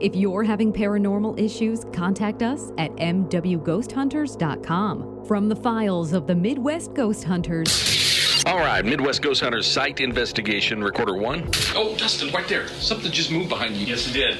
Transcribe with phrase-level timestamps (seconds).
[0.00, 5.24] If you're having paranormal issues, contact us at mwghosthunters.com.
[5.24, 8.42] From the files of the Midwest Ghost Hunters.
[8.46, 11.48] All right, Midwest Ghost Hunters site investigation, recorder one.
[11.74, 12.68] Oh, Dustin, right there.
[12.68, 13.86] Something just moved behind you.
[13.86, 14.36] Yes, it did.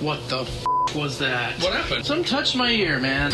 [0.00, 0.64] What the f-
[0.94, 1.60] was that?
[1.60, 2.06] What happened?
[2.06, 3.32] Something touched my ear, man.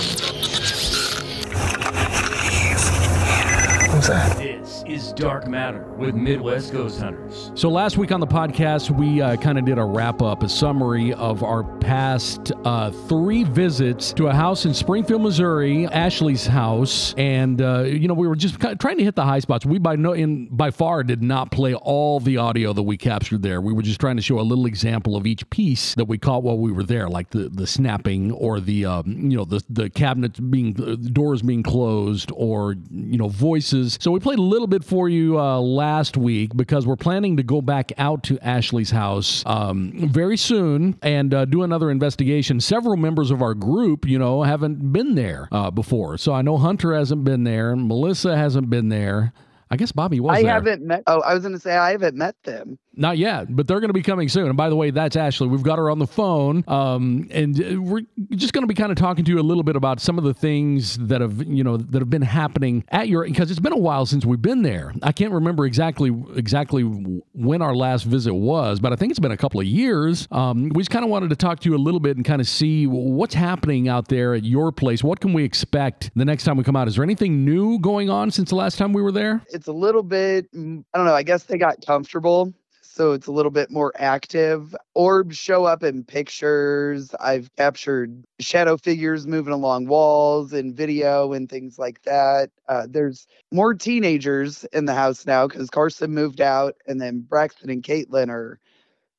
[3.90, 4.38] What's that?
[4.38, 7.47] This is Dark Matter with Midwest Ghost Hunters.
[7.58, 10.48] So last week on the podcast, we uh, kind of did a wrap up, a
[10.48, 17.16] summary of our past uh, three visits to a house in Springfield, Missouri, Ashley's house,
[17.18, 19.66] and uh, you know we were just trying to hit the high spots.
[19.66, 23.42] We by no in by far did not play all the audio that we captured
[23.42, 23.60] there.
[23.60, 26.44] We were just trying to show a little example of each piece that we caught
[26.44, 29.90] while we were there, like the the snapping or the um, you know the the
[29.90, 33.98] cabinets being the doors being closed or you know voices.
[34.00, 37.47] So we played a little bit for you uh, last week because we're planning to
[37.48, 42.60] go back out to Ashley's house um, very soon and uh, do another investigation.
[42.60, 46.16] Several members of our group, you know, haven't been there uh, before.
[46.18, 49.32] So I know Hunter hasn't been there, Melissa hasn't been there.
[49.70, 50.52] I guess Bobby was I there.
[50.52, 51.02] haven't met.
[51.06, 52.78] Oh, I was going to say I haven't met them.
[52.98, 54.48] Not yet, but they're going to be coming soon.
[54.48, 55.46] And by the way, that's Ashley.
[55.46, 58.90] We've got her on the phone, um, and uh, we're just going to be kind
[58.90, 61.62] of talking to you a little bit about some of the things that have you
[61.62, 64.62] know that have been happening at your because it's been a while since we've been
[64.62, 64.92] there.
[65.00, 69.30] I can't remember exactly exactly when our last visit was, but I think it's been
[69.30, 70.26] a couple of years.
[70.32, 72.40] Um, we just kind of wanted to talk to you a little bit and kind
[72.40, 75.04] of see what's happening out there at your place.
[75.04, 76.88] What can we expect the next time we come out?
[76.88, 79.40] Is there anything new going on since the last time we were there?
[79.50, 80.52] It's a little bit.
[80.52, 81.14] mm, I don't know.
[81.14, 82.52] I guess they got comfortable.
[82.98, 84.74] So it's a little bit more active.
[84.96, 87.14] Orbs show up in pictures.
[87.20, 92.50] I've captured shadow figures moving along walls and video and things like that.
[92.68, 97.70] Uh, there's more teenagers in the house now because Carson moved out, and then Braxton
[97.70, 98.58] and Caitlin are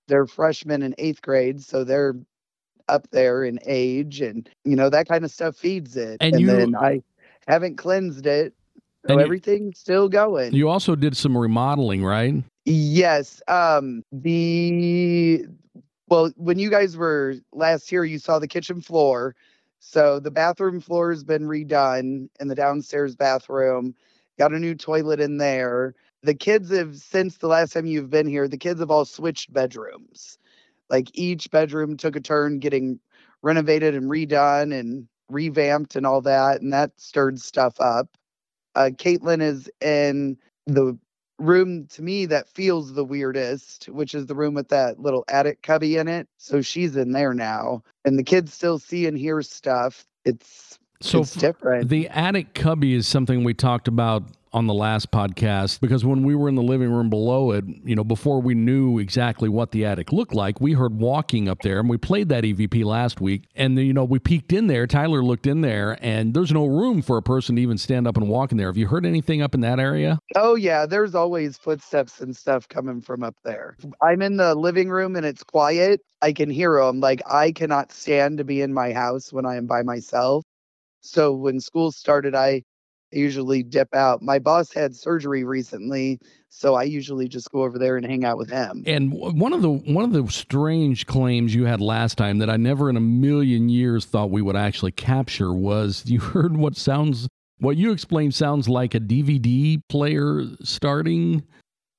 [0.10, 2.16] they're freshmen in eighth grade, so they're
[2.90, 6.18] up there in age, and you know that kind of stuff feeds it.
[6.20, 7.02] And you- then I
[7.48, 8.54] haven't cleansed it,
[9.06, 10.54] so And you- everything's still going.
[10.54, 12.44] You also did some remodeling, right?
[12.70, 13.42] Yes.
[13.50, 15.46] Um the
[16.10, 19.36] well, when you guys were last here, you saw the kitchen floor.
[19.80, 23.96] So the bathroom floor has been redone in the downstairs bathroom.
[24.40, 25.96] Got a new toilet in there.
[26.24, 29.54] The kids have since the last time you've been here, the kids have all switched
[29.54, 30.40] bedrooms.
[30.92, 33.00] Like each bedroom took a turn getting
[33.44, 38.10] renovated and redone and revamped and all that, and that stirred stuff up.
[38.76, 40.38] Uh, Caitlin is in
[40.68, 40.98] the
[41.40, 45.62] room to me that feels the weirdest, which is the room with that little attic
[45.62, 46.28] cubby in it.
[46.38, 50.06] So she's in there now, and the kids still see and hear stuff.
[50.26, 51.90] It's So it's different.
[51.90, 56.36] The attic cubby is something we talked about on the last podcast because when we
[56.36, 59.86] were in the living room below it, you know, before we knew exactly what the
[59.86, 63.44] attic looked like, we heard walking up there and we played that EVP last week.
[63.56, 64.88] And, you know, we peeked in there.
[64.88, 68.18] Tyler looked in there and there's no room for a person to even stand up
[68.18, 68.68] and walk in there.
[68.68, 70.20] Have you heard anything up in that area?
[70.36, 73.78] Oh yeah, there's always footsteps and stuff coming from up there.
[74.02, 76.02] I'm in the living room and it's quiet.
[76.22, 77.00] I can hear them.
[77.00, 80.44] Like I cannot stand to be in my house when I am by myself.
[81.02, 82.64] So when school started, I
[83.12, 84.22] usually dip out.
[84.22, 88.38] My boss had surgery recently, so I usually just go over there and hang out
[88.38, 88.84] with him.
[88.86, 92.58] And one of the one of the strange claims you had last time that I
[92.58, 97.28] never in a million years thought we would actually capture was you heard what sounds
[97.60, 101.44] what you explained sounds like a DVD player starting.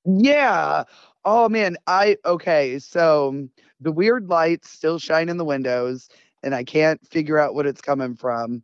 [0.05, 0.83] Yeah.
[1.23, 2.79] Oh man, I okay.
[2.79, 3.47] So
[3.79, 6.09] the weird lights still shine in the windows,
[6.43, 8.63] and I can't figure out what it's coming from.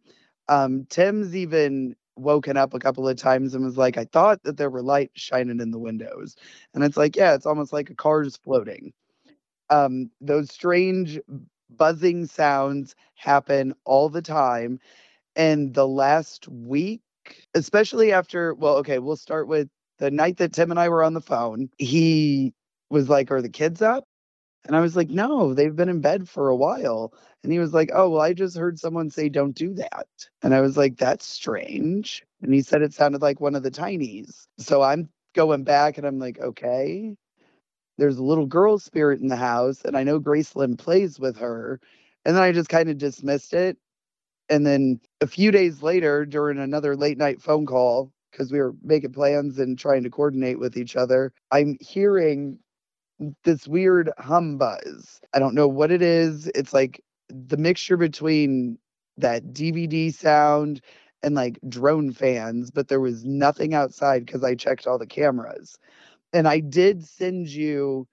[0.50, 4.58] Um, Tim's even woken up a couple of times and was like, "I thought that
[4.58, 6.36] there were lights shining in the windows,"
[6.74, 8.94] and it's like, yeah, it's almost like a car's floating.
[9.70, 11.20] Um, those strange
[11.70, 14.80] buzzing sounds happen all the time,
[15.36, 17.02] and the last week,
[17.56, 21.14] especially after, well, okay, we'll start with the night that Tim and I were on
[21.14, 22.54] the phone, he
[22.90, 24.06] was like, Are the kids up?
[24.68, 27.14] And I was like, No, they've been in bed for a while.
[27.44, 30.08] And he was like, Oh, well, I just heard someone say, Don't do that.
[30.44, 32.26] And I was like, That's strange.
[32.42, 34.48] And he said it sounded like one of the tinies.
[34.60, 37.16] So I'm going back and I'm like, Okay.
[37.98, 39.82] There's a little girl spirit in the house.
[39.84, 41.80] And I know Gracelyn plays with her.
[42.26, 43.78] And then I just kind of dismissed it.
[44.50, 48.76] And then a few days later, during another late night phone call, because we were
[48.84, 52.60] making plans and trying to coordinate with each other, I'm hearing
[53.44, 55.20] this weird hum buzz.
[55.34, 56.48] I don't know what it is.
[56.56, 58.78] It's like the mixture between
[59.18, 60.82] that DVD sound
[61.24, 65.78] and like drone fans, but there was nothing outside because I checked all the cameras.
[66.34, 68.08] And I did send you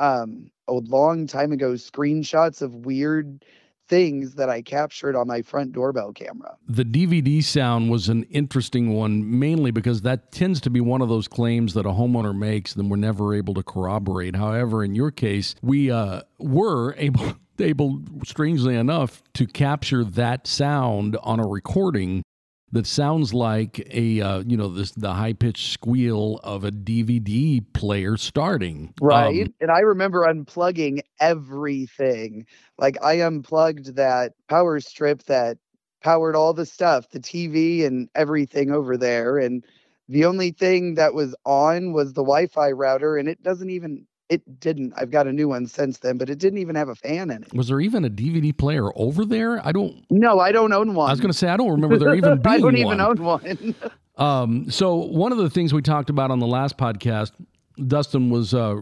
[0.00, 3.44] um a long time ago screenshots of weird
[3.88, 6.56] things that I captured on my front doorbell camera.
[6.68, 11.08] The DVD sound was an interesting one, mainly because that tends to be one of
[11.08, 14.36] those claims that a homeowner makes, and we're never able to corroborate.
[14.36, 17.34] However, in your case, we uh, were able.
[17.60, 22.24] Able, strangely enough, to capture that sound on a recording
[22.74, 27.64] that sounds like a uh, you know this the high pitched squeal of a DVD
[27.72, 28.92] player starting.
[29.00, 29.44] Right.
[29.44, 32.46] Um, and I remember unplugging everything.
[32.76, 35.56] Like I unplugged that power strip that
[36.02, 39.38] powered all the stuff, the TV and everything over there.
[39.38, 39.64] And
[40.08, 44.06] the only thing that was on was the Wi Fi router, and it doesn't even,
[44.28, 44.94] it didn't.
[44.96, 47.42] I've got a new one since then, but it didn't even have a fan in
[47.42, 47.52] it.
[47.54, 49.64] was there even a DVD player over there?
[49.66, 50.04] I don't.
[50.10, 51.08] No, I don't own one.
[51.08, 53.00] I was going to say I don't remember there even being one.
[53.00, 53.42] I don't one.
[53.46, 53.90] even own one.
[54.16, 57.32] Um, so one of the things we talked about on the last podcast,
[57.76, 58.76] Dustin was uh,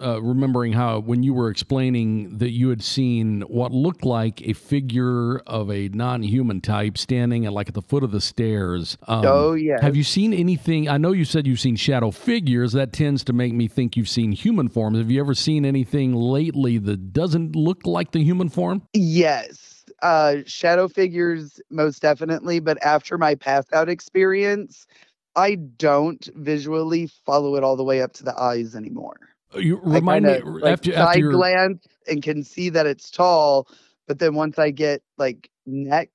[0.00, 4.52] uh, remembering how when you were explaining that you had seen what looked like a
[4.52, 8.96] figure of a non-human type standing at like at the foot of the stairs.
[9.08, 9.82] Um, Oh, yes.
[9.82, 10.88] Have you seen anything?
[10.88, 12.72] I know you said you've seen shadow figures.
[12.72, 14.98] That tends to make me think you've seen human forms.
[14.98, 18.82] Have you ever seen anything lately that doesn't look like the human form?
[18.92, 19.84] Yes.
[20.00, 24.86] Uh shadow figures most definitely, but after my passed out experience,
[25.36, 29.18] I don't visually follow it all the way up to the eyes anymore.
[29.54, 32.68] Uh, you I remind me kinda, like, after after side your glance and can see
[32.70, 33.68] that it's tall,
[34.06, 36.10] but then once I get like neck,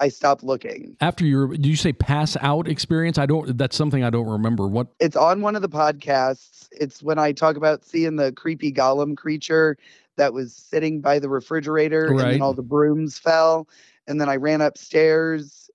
[0.00, 0.96] I stop looking.
[1.00, 3.18] after your did you say pass out experience?
[3.18, 3.56] I don't.
[3.58, 4.66] That's something I don't remember.
[4.66, 6.68] What It's on one of the podcasts.
[6.72, 9.76] It's when I talk about seeing the creepy golem creature
[10.16, 13.68] that was sitting by the refrigerator and then all the brooms fell.
[14.06, 15.67] And then I ran upstairs,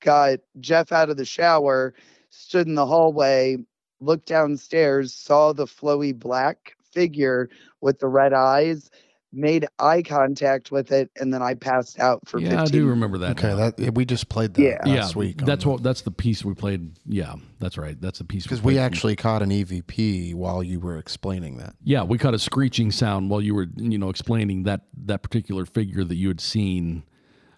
[0.00, 1.94] got Jeff out of the shower,
[2.30, 3.56] stood in the hallway,
[4.00, 7.48] looked downstairs, saw the flowy black figure
[7.80, 8.90] with the red eyes,
[9.32, 12.86] made eye contact with it, and then I passed out for yeah, 15 I do
[12.88, 13.38] remember that.
[13.38, 13.70] Okay, now.
[13.70, 14.78] that we just played that Yeah.
[14.84, 15.38] last yeah, week.
[15.38, 15.82] That's what.
[15.82, 16.98] That's the piece we played.
[17.06, 18.00] Yeah, that's right.
[18.00, 21.58] That's the piece because we played from- actually caught an EVP while you were explaining
[21.58, 21.74] that.
[21.84, 25.64] Yeah, we caught a screeching sound while you were, you know, explaining that that particular
[25.64, 27.04] figure that you had seen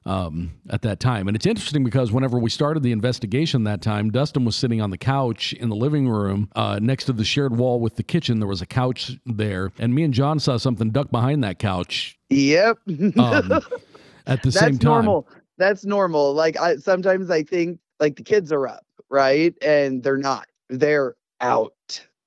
[0.07, 1.29] um, at that time.
[1.29, 4.91] And it's interesting because whenever we started the investigation that time, Dustin was sitting on
[4.91, 8.41] the couch in the living room uh, next to the shared wall with the kitchen.
[8.41, 12.19] There was a couch there, and me and John saw something duck behind that couch
[12.31, 12.79] Yep.
[12.89, 13.53] um,
[14.27, 15.05] at the That's same time.
[15.05, 15.29] normal.
[15.59, 16.33] That's normal.
[16.35, 19.55] Like I sometimes I think like the kids are up, right?
[19.63, 20.47] And they're not.
[20.69, 21.75] They're out.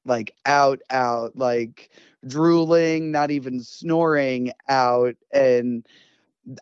[0.05, 1.89] Like out, out, like
[2.27, 5.15] drooling, not even snoring out.
[5.33, 5.85] And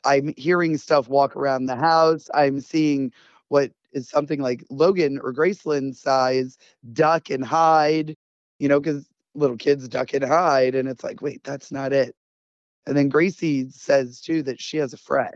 [0.06, 2.30] I'm hearing stuff walk around the house.
[2.34, 3.12] I'm seeing
[3.50, 6.58] what is something like Logan or Gracelyn size
[6.94, 8.16] duck and hide,
[8.60, 10.76] you know, because little kids duck and hide.
[10.76, 12.16] And it's like, wait, that's not it.
[12.86, 15.36] And then Gracie says too that she has a friend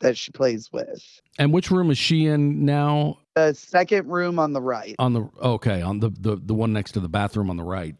[0.00, 1.02] that she plays with.
[1.38, 3.18] And which room is she in now?
[3.34, 4.94] The second room on the right.
[4.98, 7.94] On the okay, on the the the one next to the bathroom on the right.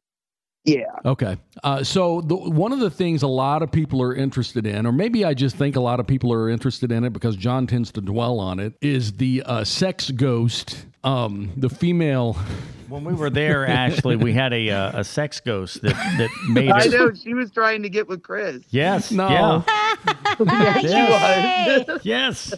[0.64, 0.84] Yeah.
[1.04, 1.36] Okay.
[1.64, 4.92] Uh, so the, one of the things a lot of people are interested in, or
[4.92, 7.90] maybe I just think a lot of people are interested in it because John tends
[7.92, 12.36] to dwell on it, is the uh, sex ghost, um, the female.
[12.88, 16.70] When we were there, Ashley, we had a uh, a sex ghost that that made
[16.70, 16.92] I us.
[16.92, 18.64] know she was trying to get with Chris.
[18.68, 19.10] Yes.
[19.10, 19.30] No.
[19.30, 19.62] Yeah.
[20.44, 22.00] Yes, she was.
[22.04, 22.54] Yes.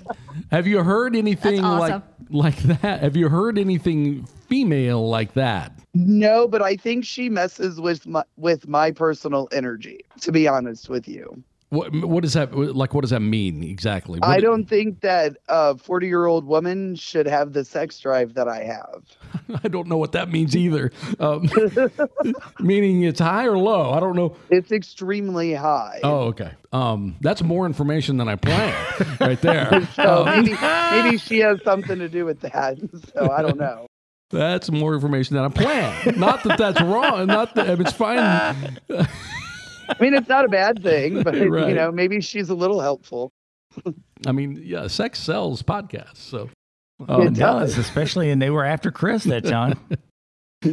[0.51, 3.03] Have you heard anything That's like like that?
[3.03, 5.79] Have you heard anything female like that?
[5.95, 10.89] No, but I think she messes with my with my personal energy, to be honest
[10.89, 11.43] with you.
[11.71, 12.95] What what does that like?
[12.95, 14.21] What does that mean exactly?
[14.21, 18.35] What- I don't think that a 40 year old woman should have the sex drive
[18.35, 19.03] that I have.
[19.65, 20.93] I don't know what that means either.
[21.19, 21.49] Um,
[22.61, 23.91] meaning it's high or low.
[23.93, 24.37] I don't know.
[24.51, 26.01] It's extremely high.
[26.05, 26.53] Oh, okay.
[26.73, 28.77] Um, that's more information than I planned,
[29.21, 29.89] right there.
[29.95, 30.57] So Um, maybe
[30.93, 32.79] maybe she has something to do with that.
[33.15, 33.87] So I don't know.
[34.35, 36.17] That's more information than I planned.
[36.19, 37.27] Not that that's wrong.
[37.27, 38.19] Not that it's fine.
[38.19, 41.69] I mean, it's not a bad thing, but Right.
[41.69, 43.31] you know, maybe she's a little helpful.
[44.27, 46.17] I mean, yeah, sex sells podcasts.
[46.19, 46.49] So,
[47.01, 47.39] It um, does.
[47.75, 49.79] does, especially, and they were after Chris that time.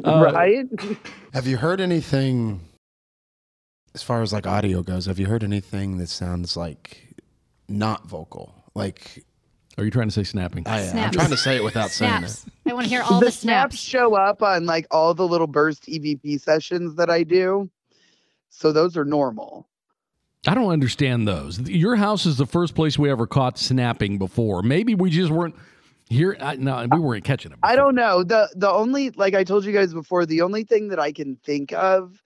[0.06, 0.66] uh, right?
[1.34, 2.62] Have you heard anything
[3.94, 5.08] as far as like audio goes?
[5.08, 7.16] Have you heard anything that sounds like
[7.68, 8.56] not vocal?
[8.76, 9.26] Like
[9.78, 10.68] Are you trying to say snapping?
[10.68, 10.98] I, am.
[10.98, 12.46] I'm trying to say it without saying snaps.
[12.66, 13.78] I want to hear all the, snaps.
[13.78, 17.70] show up on like all the little burst EVP sessions that I do.
[18.50, 19.68] So those are normal.
[20.48, 21.60] I don't understand those.
[21.70, 24.62] Your house is the first place we ever caught snapping before.
[24.64, 25.56] Maybe we just weren't
[26.10, 26.36] here.
[26.42, 27.60] I, no, we weren't catching it.
[27.64, 28.24] I don't know.
[28.24, 31.36] The the only like I told you guys before, the only thing that I can
[31.38, 32.22] think of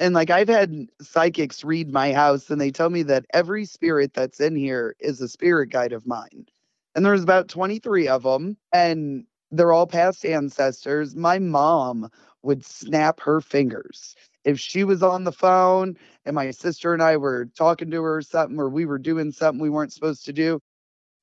[0.00, 4.12] And like I've had psychics read my house and they tell me that every spirit
[4.14, 6.46] that's in here is a spirit guide of mine.
[6.94, 11.14] And there's about 23 of them and they're all past ancestors.
[11.14, 12.10] My mom
[12.42, 14.14] would snap her fingers.
[14.44, 18.16] If she was on the phone and my sister and I were talking to her
[18.16, 20.60] or something, or we were doing something we weren't supposed to do,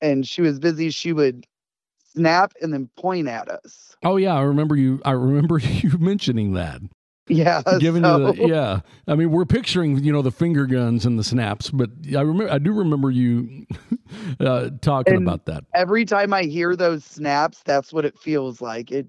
[0.00, 1.46] and she was busy, she would
[2.12, 3.96] snap and then point at us.
[4.04, 5.00] Oh yeah, I remember you.
[5.04, 6.80] I remember you mentioning that.
[7.28, 8.80] Yeah, Giving so- you the yeah.
[9.06, 12.52] I mean, we're picturing you know the finger guns and the snaps, but I remember
[12.52, 13.64] I do remember you
[14.40, 15.64] uh, talking And about that.
[15.74, 18.90] every time I hear those snaps, that's what it feels like.
[18.90, 19.06] It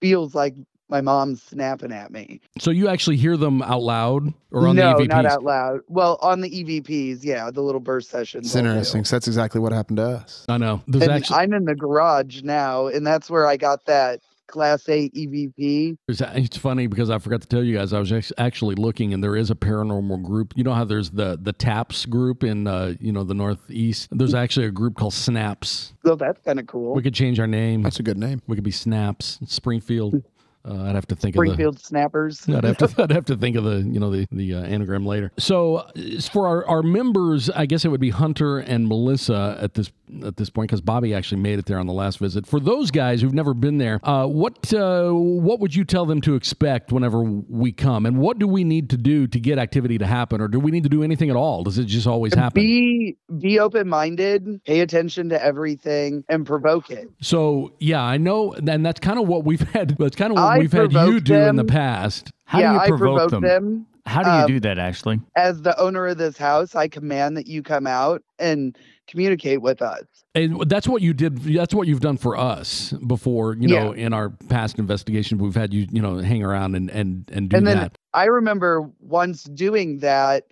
[0.00, 0.54] feels like
[0.90, 2.40] my mom's snapping at me.
[2.58, 5.08] So you actually hear them out loud or on no, the EVPs?
[5.08, 5.80] not out loud.
[5.86, 8.46] Well, on the EVPs, yeah, the little burst sessions.
[8.46, 8.68] It's I'll do.
[8.70, 9.02] interesting.
[9.02, 10.44] 'cause that's exactly what happened to us.
[10.48, 10.82] I know.
[10.88, 14.88] There's And actually I'm in the garage now, and that's where I got that Class
[14.88, 15.96] A EVP.
[16.08, 19.22] It's, it's funny because I forgot to tell you guys I was actually looking and
[19.22, 20.52] there is a paranormal group.
[20.56, 24.08] You know how there's the the TAPS group in uh, you know the Northeast.
[24.10, 25.92] There's actually a group called Snaps.
[26.04, 26.94] So that's kind of cool.
[26.94, 27.82] We could change our name.
[27.82, 28.42] That's a good name.
[28.46, 30.22] We could be Snaps Springfield.
[30.64, 32.40] Uh, I'd have to think of Springfield Snappers.
[32.40, 32.56] the.
[32.58, 32.94] I'd have to.
[33.02, 35.32] I'd have to think of the you know the the uh, anagram later.
[35.38, 35.92] So uh,
[36.32, 39.90] for our, our members, I guess it would be Hunter and Melissa at this
[40.24, 42.46] at this point because Bobby actually made it there on the last visit.
[42.46, 46.20] For those guys who've never been there, uh, what uh, what would you tell them
[46.22, 49.96] to expect whenever we come, and what do we need to do to get activity
[49.98, 51.62] to happen, or do we need to do anything at all?
[51.62, 52.62] Does it just always happen?
[52.62, 57.08] Be be open minded, pay attention to everything, and provoke it.
[57.20, 59.96] So yeah, I know, and that's kind of what we've had.
[59.98, 62.30] That's kind of what I we've had you provoked do in the past.
[62.44, 63.42] How yeah, do you I provoke provoke them?
[63.42, 63.86] them.
[64.06, 65.20] How do you Um, do that, Ashley?
[65.36, 68.74] As the owner of this house, I command that you come out and
[69.06, 70.02] communicate with us.
[70.34, 71.36] And that's what you did.
[71.42, 73.54] That's what you've done for us before.
[73.58, 74.06] You know, Yeah.
[74.06, 77.56] in our past investigation, we've had you, you know, hang around and and and do
[77.58, 77.98] and then that.
[78.14, 80.44] I remember once doing that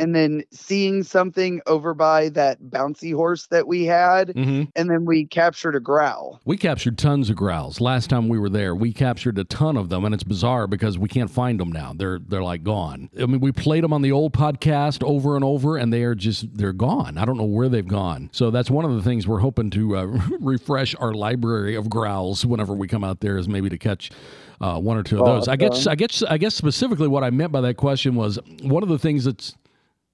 [0.00, 4.68] and then seeing something over by that bouncy horse that we had, Mhm.
[4.74, 6.40] and then we captured a growl.
[6.44, 8.74] We captured tons of growls last time we were there.
[8.74, 11.92] We captured a ton of them, and it's bizarre because we can't find them now.
[11.96, 13.10] They're they're like gone.
[13.20, 16.14] I mean, we played them on the old podcast over and over, and they are
[16.14, 17.18] just they're gone.
[17.18, 18.30] I don't know where they've gone.
[18.32, 20.04] So that's one of the things we're hoping to uh,
[20.40, 24.10] refresh our library of growls whenever we come out there is maybe to catch.
[24.62, 25.48] Uh, one or two of those.
[25.48, 25.86] I guess.
[25.86, 26.22] I guess.
[26.22, 29.54] I guess specifically what I meant by that question was one of the things that's.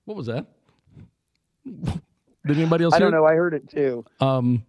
[0.06, 0.46] What was that?
[1.64, 2.00] Did
[2.58, 2.94] anybody else?
[2.94, 3.16] I hear don't it?
[3.18, 3.26] know.
[3.26, 4.04] I heard it too.
[4.20, 4.64] Um,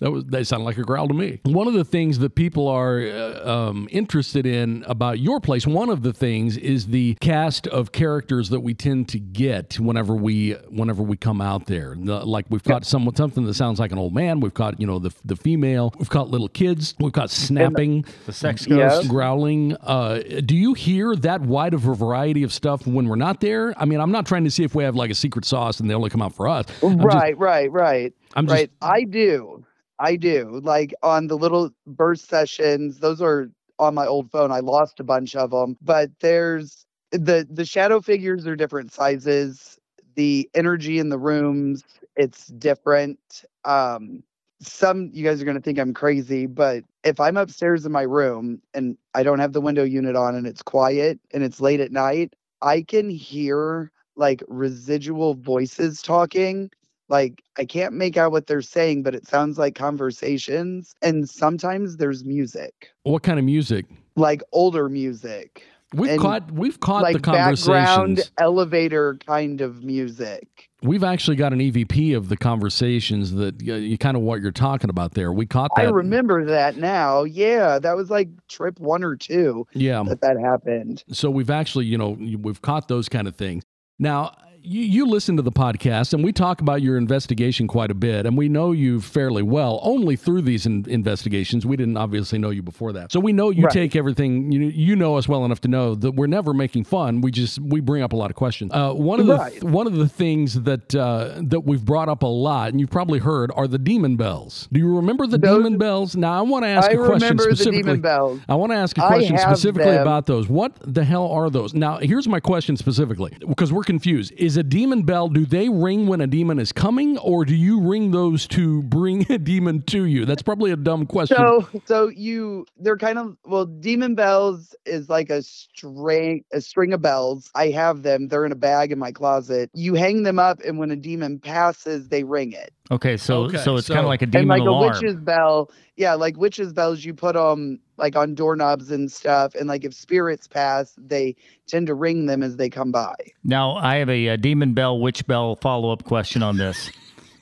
[0.00, 1.40] that was they sound like a growl to me.
[1.44, 5.90] One of the things that people are uh, um, interested in about your place, one
[5.90, 10.52] of the things is the cast of characters that we tend to get whenever we
[10.70, 11.94] whenever we come out there.
[11.98, 14.40] The- like we've got someone something that sounds like an old man.
[14.40, 15.92] We've got you know the the female.
[15.98, 16.94] We've got little kids.
[17.00, 19.08] We've got snapping, The sex ghost.
[19.08, 19.76] growling.
[19.82, 23.74] Uh, do you hear that wide of a variety of stuff when we're not there?
[23.76, 25.88] I mean, I'm not trying to see if we have like a secret sauce and
[25.90, 26.66] they only come out for us.
[26.82, 28.12] I'm just- right, right, right.
[28.34, 28.70] I'm just right.
[28.82, 29.64] I do.
[29.98, 30.60] I do.
[30.62, 34.52] Like on the little burst sessions, those are on my old phone.
[34.52, 39.78] I lost a bunch of them, but there's the the shadow figures are different sizes.
[40.14, 41.84] The energy in the rooms,
[42.16, 43.44] it's different.
[43.64, 44.22] Um
[44.60, 48.02] some you guys are going to think I'm crazy, but if I'm upstairs in my
[48.02, 51.80] room and I don't have the window unit on and it's quiet and it's late
[51.80, 56.70] at night, I can hear like residual voices talking
[57.08, 60.94] like I can't make out what they're saying, but it sounds like conversations.
[61.02, 63.86] And sometimes there's music, what kind of music?
[64.16, 70.68] like older music, We've And, caught we've caught like the background elevator kind of music.
[70.82, 74.52] We've actually got an EVP of the conversations that uh, you kind of what you're
[74.52, 75.32] talking about there.
[75.32, 75.86] We caught that.
[75.86, 77.24] I remember that now.
[77.24, 80.02] Yeah, that was like trip one or two Yeah.
[80.06, 81.04] that that happened.
[81.10, 83.64] So we've actually, you know, we've caught those kind of things.
[83.98, 84.36] Now,
[84.68, 88.26] you, you listen to the podcast and we talk about your investigation quite a bit
[88.26, 92.50] and we know you fairly well only through these in, investigations we didn't obviously know
[92.50, 93.72] you before that so we know you Right.
[93.72, 97.20] take everything you, you know us well enough to know that we're never making fun
[97.20, 99.64] we just we bring up a lot of questions uh, one of the Right.
[99.64, 103.18] one of the things that uh, that we've brought up a lot and you've probably
[103.20, 106.64] heard are the demon bells do you remember the Those- demon bells now i want
[106.64, 108.40] to ask I a question specifically demon bells.
[108.48, 110.02] I want to ask a question specifically them.
[110.02, 110.48] about those.
[110.48, 111.74] What the hell are those?
[111.74, 114.32] Now, here's my question specifically because we're confused.
[114.36, 117.80] Is a demon bell, do they ring when a demon is coming, or do you
[117.80, 120.24] ring those to bring a demon to you?
[120.26, 121.36] That's probably a dumb question.
[121.36, 126.92] So so you they're kind of well demon bells is like a string a string
[126.92, 127.50] of bells.
[127.54, 128.28] I have them.
[128.28, 129.70] They're in a bag in my closet.
[129.74, 132.72] You hang them up and when a demon passes they ring it.
[132.90, 134.84] Okay, so Okay, so it's kind of like a and demon like alarm.
[134.84, 139.54] a witch's bell yeah like witch's bells you put them like on doorknobs and stuff
[139.54, 141.34] and like if spirits pass they
[141.66, 143.14] tend to ring them as they come by
[143.44, 146.90] Now, I have a, uh demon bell, witch bell follow up question on this.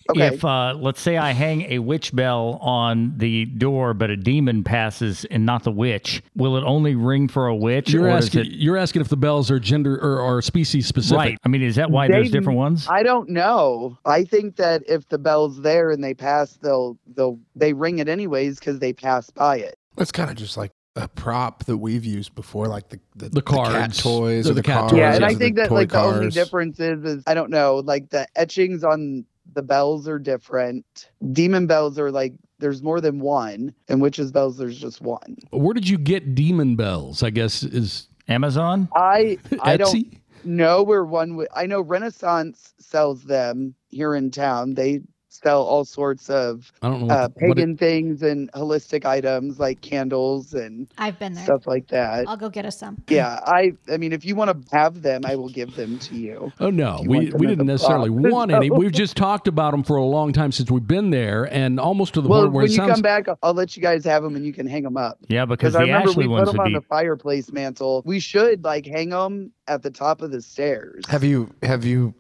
[0.08, 0.28] Okay.
[0.28, 4.62] If, uh, let's say, I hang a witch bell on the door, but a demon
[4.62, 7.90] passes and not the witch, will it only ring for a witch?
[7.90, 8.42] You're or asking.
[8.42, 11.16] it- You're asking if the bells are gender or, or species specific.
[11.18, 11.38] right.
[11.44, 12.86] I mean, is that why there's different ones?
[12.88, 17.40] i don't know i think that if the bell's there and they pass they'll they'll
[17.56, 21.08] they ring it anyways because they pass by it It's kind of just like a
[21.08, 24.62] prop that we've used before, like the the, The cat toys The- or the the,
[24.62, 24.90] cat cars.
[24.92, 27.50] toys, yeah and i think that toy like the only difference is, is i don't
[27.50, 29.24] know like the etchings on
[29.54, 34.56] the bells are different demon bells are like there's more than one and witches bells
[34.56, 37.22] there's just one Where did you get demon bells?
[37.22, 38.88] I guess is Amazon?
[38.96, 40.06] i i don't
[40.44, 45.02] know where one would i know renaissance sells them here in town they
[45.42, 47.14] sell all sorts of I don't know.
[47.14, 51.34] uh, What the, what it- pagan things and holistic items like candles and I've been
[51.34, 51.44] there.
[51.44, 53.02] stuff like that I'll go get us some.
[53.08, 56.14] yeah i i mean if you want to have them i will give them to
[56.16, 58.32] you Oh no, you we, we didn't necessarily prop.
[58.32, 58.70] want any.
[58.70, 62.14] We've just talked about them for a long time since we've been there, and almost
[62.14, 62.92] to the well point where when it you sounds.
[62.92, 65.18] come back I'll- i'll let you guys have them and you can hang them up
[65.28, 66.74] Yeah, because because i the remember Ashley we put them on be.
[66.74, 71.24] the fireplace mantle we should like hang them at the top of the stairs Have
[71.24, 72.14] you have you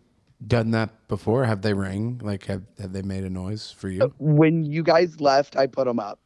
[0.46, 1.44] done that before?
[1.44, 2.20] Have they rang?
[2.22, 4.02] Like have have they made a noise for you?
[4.02, 6.18] Uh, when you guys left i put them up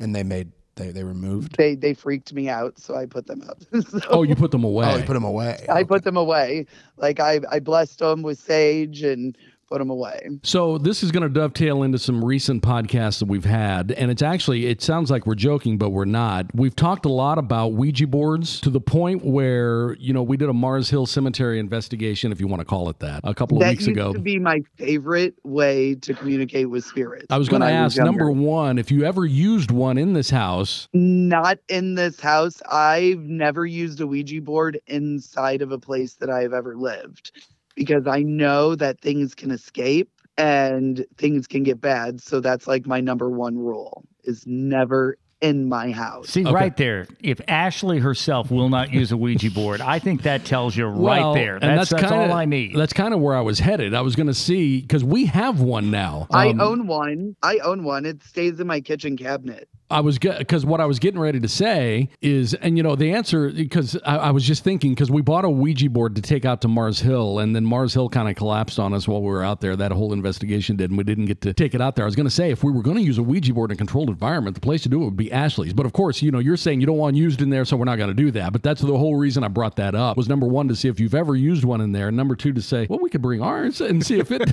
[0.00, 1.56] And they made they they were moved.
[1.58, 4.64] they they freaked me out so i put them up So- oh, you put them
[4.64, 4.86] away.
[4.86, 5.66] Oh, you put them away.
[5.68, 5.84] I Okay.
[5.84, 6.66] put them away.
[6.96, 9.36] Like I, I blessed them with sage and
[9.72, 10.28] put them away.
[10.42, 14.20] So this is going to dovetail into some recent podcasts that we've had, and it's
[14.20, 16.54] actually it sounds like we're joking, but we're not.
[16.54, 20.50] We've talked a lot about Ouija boards to the point where you know we did
[20.50, 23.62] a Mars Hill Cemetery investigation, if you want to call it that, a couple of
[23.62, 24.12] that weeks used ago.
[24.12, 27.26] to be my favorite way to communicate with spirits.
[27.30, 30.86] I was going to ask number one if you ever used one in this house.
[30.92, 32.60] Not in this house.
[32.70, 37.32] I've never used a Ouija board inside of a place that I've ever lived
[37.74, 42.20] because I know that things can escape and things can get bad.
[42.20, 46.28] So that's like my number one rule is never in my house.
[46.30, 46.52] See, Okay.
[46.54, 47.08] right there.
[47.20, 51.20] If Ashley herself will not use a Ouija board, I think that tells you right
[51.20, 51.54] Well, there.
[51.56, 52.76] and That's, that's, kinda- all I need.
[52.76, 53.92] That's kind of where I was headed.
[53.92, 56.28] I was going to see because we have one now.
[56.30, 57.34] I Um, own one.
[57.42, 58.06] I own one.
[58.06, 59.68] It stays in my kitchen cabinet.
[59.92, 63.12] I was because what I was getting ready to say is, and you know, the
[63.12, 66.44] answer because I, I was just thinking because we bought a Ouija board to take
[66.44, 69.28] out to Mars Hill, and then Mars Hill kind of collapsed on us while we
[69.28, 69.76] were out there.
[69.76, 72.04] That whole investigation did, and we didn't get to take it out there.
[72.04, 73.74] I was going to say if we were going to use a Ouija board in
[73.74, 75.72] a controlled environment, the place to do it would be Ashley's.
[75.72, 77.84] But of course, you know, you're saying you don't want used in there, so we're
[77.84, 78.52] not going to do that.
[78.52, 80.98] But that's the whole reason I brought that up was number one to see if
[80.98, 83.42] you've ever used one in there, and number two to say, well, we could bring
[83.42, 84.50] ours and see if it.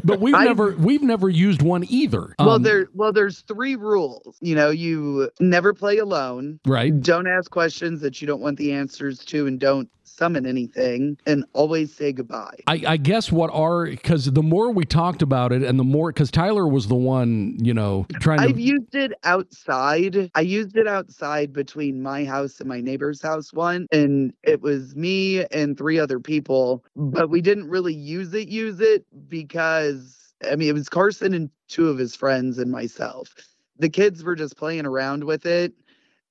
[0.04, 2.34] but we've I- never we've never used one either.
[2.38, 4.38] well, Um, there well, there's three rules.
[4.40, 6.60] You know, you never play alone.
[6.66, 6.98] right.
[7.00, 11.44] Don't ask questions that you don't want the answers to, and don't summon anything, and
[11.52, 12.58] always say goodbye.
[12.66, 16.12] I, I guess what are because the more we talked about it, and the more
[16.12, 18.44] because Tyler was the one, you know, trying to...
[18.44, 20.30] I've used it outside.
[20.34, 24.96] I used it outside between my house and my neighbor's house one, and it was
[24.96, 28.48] me and three other people, but we didn't really use it.
[28.48, 33.34] Use it because I mean it was Carson and two of his friends and myself.
[33.78, 35.72] The kids were just playing around with it,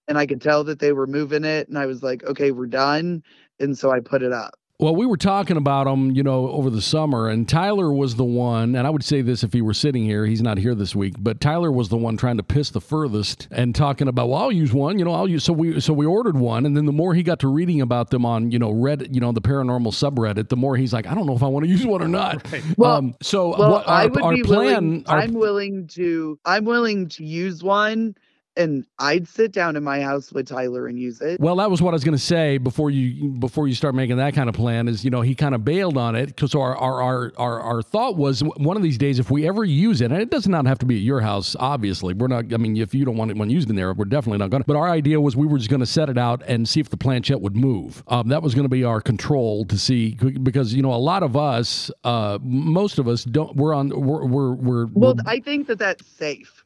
[0.07, 2.67] and I could tell that they were moving it, and I was like, okay, we're
[2.67, 3.23] done,
[3.59, 4.55] and so I put it up.
[4.79, 8.23] Well, we were talking about them, you know, over the summer, and Tyler was the
[8.23, 10.95] one, and I would say this if he were sitting here, he's not here this
[10.95, 14.37] week, but Tyler was the one trying to piss the furthest and talking about, well,
[14.39, 15.43] I'll use one, you know, I'll use.
[15.43, 18.11] So we so we ordered one, and then the more he got to reading about
[18.11, 21.15] them on, you know, Reddit, you know, the paranormal subreddit, the more he's like, I
[21.15, 22.45] don't know if I want to use one or not.
[22.77, 25.05] Well- um, so Well, what, our, I would our be plan, willing.
[25.07, 26.37] our- I'm willing to.
[26.45, 28.13] I'm willing to use one,
[28.57, 31.39] and I'd sit down in my house with Tyler and use it.
[31.39, 34.17] Well, that was what I was going to say before you before you start making
[34.17, 34.87] that kind of plan.
[34.87, 37.81] Is you know he kind of bailed on it because our, our our our our
[37.81, 40.65] thought was one of these days if we ever use it, and it does not
[40.65, 41.55] have to be at your house.
[41.59, 42.51] Obviously, we're not.
[42.53, 44.63] I mean, if you don't want it one used in there, we're definitely not going
[44.63, 44.67] to.
[44.67, 46.89] But our idea was we were just going to set it out and see if
[46.89, 48.03] the planchette would move.
[48.07, 51.23] Um, that was going to be our control to see because you know a lot
[51.23, 53.55] of us, uh, most of us don't.
[53.55, 53.89] We're on.
[53.89, 56.63] We're we're we're, Well, we're I think that that's safe.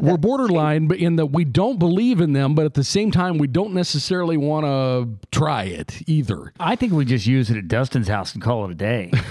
[0.00, 3.38] We're borderline but in that we don't believe in them, but at the same time,
[3.38, 6.52] we don't necessarily want to try it either.
[6.58, 9.12] I think we just use it at Dustin's house and call it a day.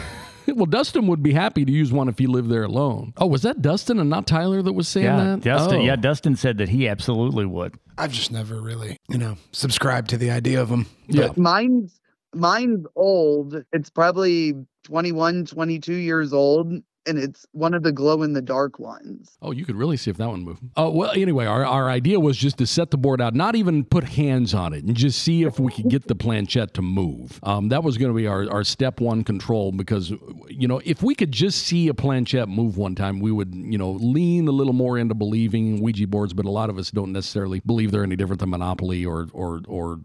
[0.48, 3.14] Well, Dustin would be happy to use one if he lived there alone.
[3.18, 5.42] Oh, was that Dustin and not Tyler that was saying yeah, that?
[5.42, 5.80] Dustin.
[5.80, 5.84] Oh.
[5.84, 7.76] Yeah, Dustin said that he absolutely would.
[7.98, 10.88] I've just never really, you know, subscribed to the idea of them.
[11.08, 11.30] Yeah.
[11.38, 12.00] mine's
[12.34, 13.64] mine's old.
[13.72, 16.74] It's probably 21, 22 years old.
[17.06, 19.38] And it's one of the glow in the dark ones.
[19.42, 20.64] Oh, you could really see if that one moved.
[20.78, 23.84] Oh, well, anyway, our, our idea was just to set the board out, not even
[23.84, 27.40] put hands on it, and just see if we could get the planchette to move.
[27.44, 30.12] Um, that was going to be our, our step one control because,
[30.48, 33.78] you know, if we could just see a planchette move one time, we would, you
[33.78, 37.12] know, lean a little more into believing Ouija boards, but a lot of us don't
[37.12, 40.00] necessarily believe they're any different than Monopoly or, or, or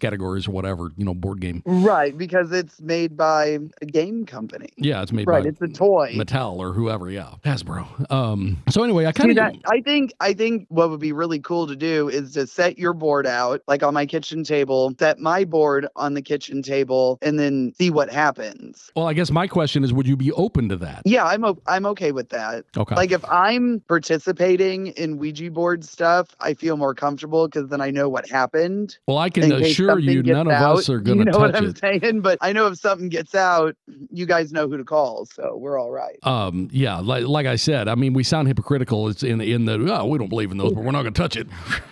[0.00, 1.62] categories or whatever, you know, board game.
[1.64, 4.68] Right, because it's made by a game company.
[4.76, 6.14] Yeah, it's made right, by it's a toy.
[6.20, 8.10] Mattel or whoever, yeah, Hasbro.
[8.10, 11.66] Um, so anyway, I kind of I think I think what would be really cool
[11.66, 15.44] to do is to set your board out like on my kitchen table, set my
[15.44, 18.90] board on the kitchen table, and then see what happens.
[18.96, 21.02] well, I guess my question is, would you be open to that?
[21.04, 22.64] Yeah, I'm o- I'm okay with that.
[22.76, 22.94] Okay.
[22.94, 27.90] Like if I'm participating in Ouija board stuff, I feel more comfortable because then I
[27.90, 28.98] know what happened.
[29.06, 30.78] Well, I can assure you, none of out.
[30.78, 32.02] us are going to You to know touch what I'm it.
[32.02, 32.20] saying?
[32.20, 33.76] But I know if something gets out,
[34.10, 36.09] you guys know who to call, so we're all right.
[36.22, 39.08] Um, yeah, like, like I said, I mean, we sound hypocritical.
[39.08, 41.20] It's in in the oh, we don't believe in those, but we're not going to
[41.20, 41.48] touch it.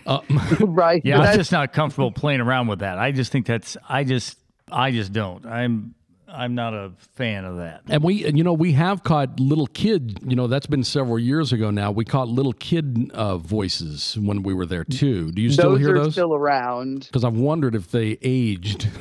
[0.06, 0.20] Uh,
[0.60, 1.02] right.
[1.04, 2.98] Yeah, but I'm just not comfortable playing around with that.
[2.98, 4.38] I just think that's I just
[4.70, 5.44] I just don't.
[5.46, 5.94] I'm
[6.30, 7.82] I'm not a fan of that.
[7.88, 10.18] and we, and, you know, we have caught little kid.
[10.26, 11.90] You know, that's been several years ago now.
[11.90, 15.32] We caught little kid uh, voices when we were there too.
[15.32, 16.12] Do you still those hear are those?
[16.12, 17.06] still around.
[17.06, 18.88] Because I've wondered if they aged.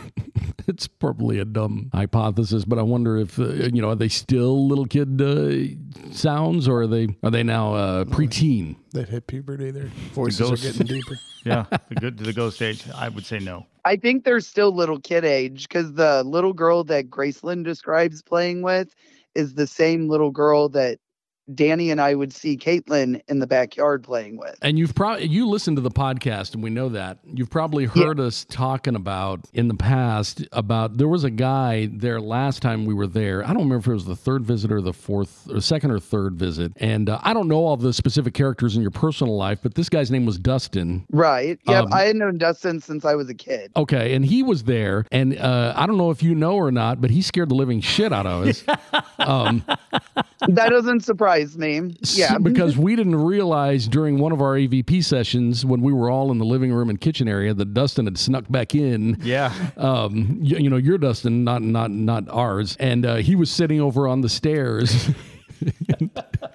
[0.68, 4.68] it's probably a dumb hypothesis, but I wonder if uh, you know are they still
[4.68, 8.76] little kid uh, sounds or are they are they now uh, preteen?
[8.94, 9.72] They've hit puberty.
[9.72, 11.20] Their voices are getting deeper.
[11.46, 12.84] Yeah, the good to the ghost age.
[12.94, 13.68] I would say no.
[13.86, 18.64] I think they're still little kid age because the little girl that Gracelyn describes playing
[18.64, 18.94] with
[19.34, 21.00] is the same little girl that
[21.54, 24.58] Danny and I would see Caitlin in the backyard playing with.
[24.62, 28.20] And you've probably you listened to the podcast, and we know that you've probably heard
[28.20, 32.94] us talking about in the past about there was a guy there last time we
[32.94, 33.44] were there.
[33.44, 36.00] I don't remember if it was the third visit or the fourth or second or
[36.00, 39.60] third visit, and uh, I don't know all the specific characters in your personal life,
[39.62, 41.06] but this guy's name was Dustin.
[41.12, 41.60] Right.
[41.68, 41.86] Yep.
[41.86, 43.72] Um, I had known Dustin since I was a kid.
[43.76, 47.00] Okay, and he was there, and uh, I don't know if you know or not,
[47.00, 48.64] but he scared the living shit out of us.
[49.20, 49.64] um,
[50.48, 51.96] That doesn't surprise me.
[52.02, 52.38] Yeah.
[52.42, 56.38] because we didn't realize during one of our EVP sessions when we were all in
[56.38, 59.18] the living room and kitchen area that Dustin had snuck back in.
[59.22, 59.54] Yeah.
[59.78, 63.82] Um, you, you know, you're Dustin, not not not ours, and uh, he was sitting
[63.82, 65.10] over on the stairs.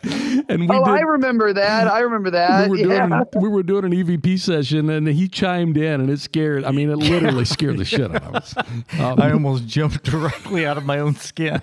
[0.05, 1.89] and we oh, did, I remember that.
[1.89, 2.71] I remember that.
[2.71, 3.07] we were yeah.
[3.07, 6.65] doing we were doing an EVP session, and he chimed in, and it scared.
[6.65, 8.55] I mean, it literally scared the shit out of us.
[8.99, 11.61] Um, I almost jumped directly out of my own skin.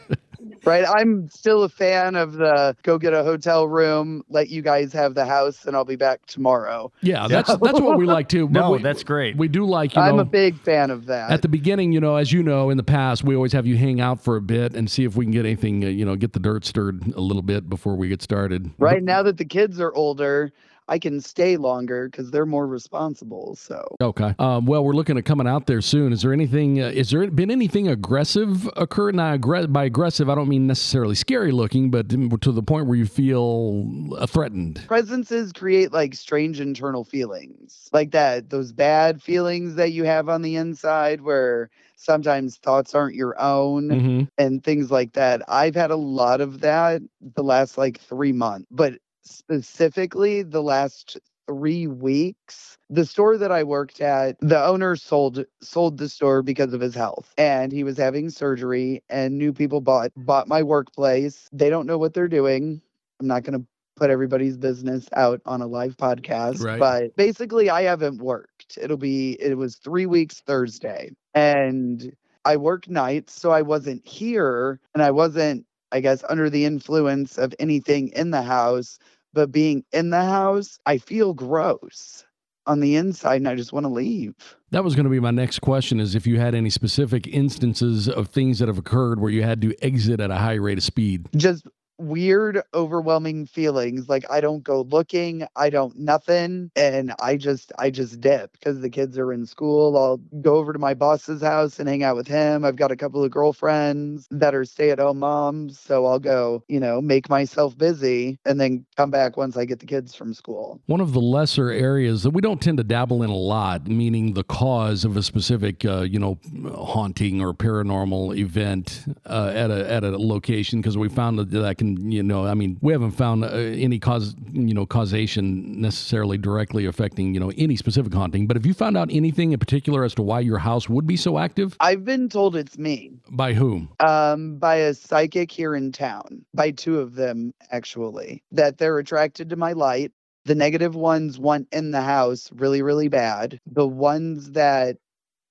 [0.66, 0.86] Right.
[0.88, 5.16] I'm still a fan of the go get a hotel room, let you guys have
[5.16, 6.92] the house, and I'll be back tomorrow.
[7.02, 8.48] yeah, that's that's what we like too.
[8.60, 9.38] No, we, that's great.
[9.38, 11.32] We do like you I'm know a big fan of that.
[11.32, 13.78] at the beginning, you know, as you know, in the past, we always have you
[13.78, 16.16] hang out for a bit and see if we can get anything, uh, you know,
[16.16, 18.72] get the dirt stirred a little bit before we get started.
[18.80, 20.52] right now that the kids are older,
[20.90, 23.56] I can stay longer because they're more responsible.
[23.56, 24.34] So Okay.
[24.40, 26.14] Um, well, we're looking at coming out there soon.
[26.14, 26.82] Is there anything?
[26.82, 29.12] Uh, is there been anything aggressive occur?
[29.12, 32.98] Now, aggre- by aggressive, I don't mean necessarily scary looking, but to the point where
[32.98, 34.84] you feel uh, threatened.
[34.88, 38.50] presences create like strange internal feelings, like that.
[38.50, 43.90] Those bad feelings that you have on the inside, where sometimes thoughts aren't your own
[43.90, 45.42] hmm and things like that.
[45.50, 47.02] I've had a lot of that
[47.36, 48.94] the last like three months, but
[49.30, 52.78] specifically the last three weeks.
[52.90, 56.94] The store that I worked at, the owner sold sold the store because of his
[56.96, 59.04] health, and he was having surgery.
[59.10, 61.48] And new people bought bought my workplace.
[61.52, 62.82] They don't know what they're doing.
[63.20, 63.66] I'm not going to
[63.96, 66.80] put everybody's business out on a live podcast, Right.
[66.80, 68.78] but basically, I haven't worked.
[68.82, 72.16] It'll be it was three weeks Thursday, and
[72.46, 77.38] I work nights, so I wasn't here, and I wasn't, I guess, under the influence
[77.38, 79.00] of anything in the house.
[79.34, 82.26] But being in the house, I feel gross
[82.66, 84.36] on the inside, and I just want to leave.
[84.72, 88.08] That was going to be my next question: is if you had any specific instances
[88.08, 90.84] of things that have occurred where you had to exit at a high rate of
[90.84, 91.28] speed.
[91.36, 91.68] Just
[92.00, 94.10] weird, overwhelming feelings.
[94.10, 98.82] Like I don't go looking, I don't nothing, and I just I just dip because
[98.82, 99.98] the kids are in school.
[99.98, 102.64] I'll go over to my boss's house and hang out with him.
[102.64, 107.02] I've got a couple of girlfriends that are stay-at-home moms, so I'll go, you know,
[107.02, 110.80] make myself busy and then come back once I get the kids from school.
[110.86, 114.34] One of the lesser areas that we don't tend to dabble in a lot, meaning
[114.34, 116.40] the cause of a specific, uh, you know,
[116.74, 121.78] haunting or paranormal event uh, at a at a location, because we found that that
[121.78, 125.80] can and you know, I mean, we haven't found uh, any cause, you know, causation
[125.82, 128.48] necessarily directly affecting you know any specific haunting.
[128.48, 131.18] But have you found out anything in particular as to why your house would be
[131.18, 131.76] so active?
[131.80, 133.12] I've been told it's me.
[133.30, 133.90] By whom?
[134.00, 139.50] Um, by a psychic here in town, by two of them actually, that they're attracted
[139.50, 140.12] to my light.
[140.46, 143.60] The negative ones want in the house really, really bad.
[143.68, 144.98] The ones that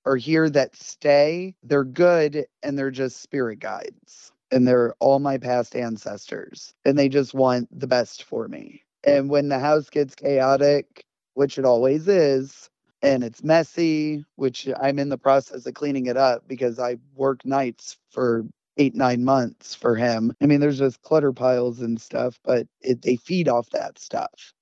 [0.05, 4.31] are here that stay, they're good and they're just spirit guides.
[4.51, 6.73] And they're all my past ancestors.
[6.85, 8.83] And they just want the best for me.
[9.03, 12.69] And when the house gets chaotic, which it always is,
[13.01, 17.45] and it's messy, which I'm in the process of cleaning it up because I work
[17.45, 18.45] nights for
[18.77, 20.33] eight, nine months for him.
[20.41, 24.53] I mean, there's just clutter piles and stuff, but it, they feed off that stuff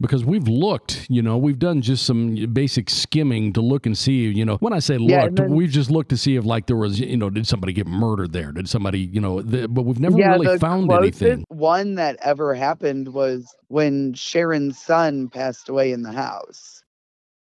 [0.00, 4.24] because we've looked, you know, we've done just some basic skimming to look and see,
[4.28, 6.66] you know, when I say looked, and then- we've just looked to see if like
[6.66, 8.52] there was, you know, did somebody get murdered there?
[8.52, 11.44] Did somebody, you know, the, but we've never yeah, really found anything.
[11.48, 16.82] one that ever happened was when Sharon's son passed away in the house.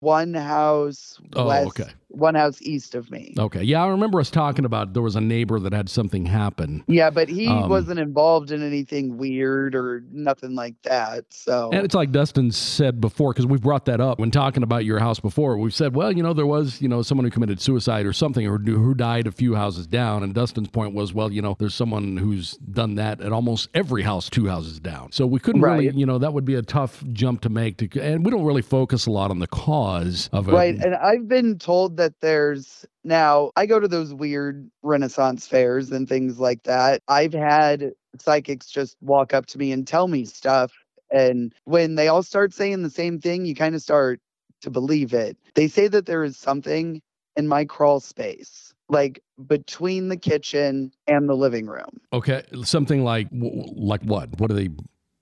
[0.01, 1.91] One house Oh, west, okay.
[2.09, 3.35] one house east of me.
[3.39, 3.63] Okay.
[3.63, 6.85] Yeah, I remember us talking about there was a neighbor that had something happen.
[6.87, 11.25] Yeah, but he Um, wasn't involved in anything weird or nothing like that.
[11.31, 14.85] So And it's like Dustin said before, because we've brought that up when talking about
[14.85, 15.57] your house before.
[15.57, 18.47] We've said, well, you know, there was, you know, someone who committed suicide or something,
[18.47, 20.23] or who died a few houses down.
[20.23, 24.03] And Dustin's point was, well, you know, there's someone who's done that at almost every
[24.03, 25.11] house two houses down.
[25.13, 27.79] So we couldn't really, you know, that would be a tough jump to make.
[27.79, 29.86] To, and we don't really focus a lot on the cause
[30.33, 30.53] of it.
[30.53, 30.75] Right.
[30.77, 36.09] And I've been told that there's now, I go to those weird Renaissance fairs and
[36.09, 37.03] things like that.
[37.09, 40.73] I've had psychics just walk up to me and tell me stuff.
[41.11, 44.21] And when they all start saying the same thing, you kind of start
[44.63, 45.37] to believe it.
[45.55, 47.01] They say that there is something
[47.37, 52.01] in my crawl space, like between the kitchen and the living room.
[52.13, 54.41] Okay, something like like what?
[54.41, 54.71] What are they?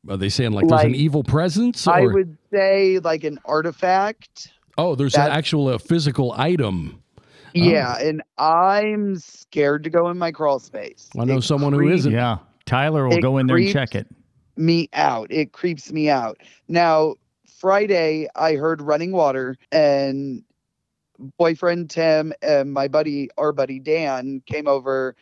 [0.08, 1.86] Are they saying like, there's an evil presence?
[1.86, 4.52] I would say like an artifact.
[4.76, 7.02] oh, there's an actual uh, physical item.
[7.54, 7.96] Yeah.
[7.98, 11.08] And I'm scared to go in my crawl space.
[11.18, 12.12] I know It someone who creeps isn't.
[12.12, 12.38] Yeah.
[12.66, 14.06] Tyler will go in there and check it.
[14.56, 15.30] me out.
[15.30, 16.38] It creeps me out.
[16.68, 17.14] Now,
[17.58, 20.42] Friday, I heard running water, and
[21.38, 25.14] boyfriend Tim and my buddy, our buddy Dan, came over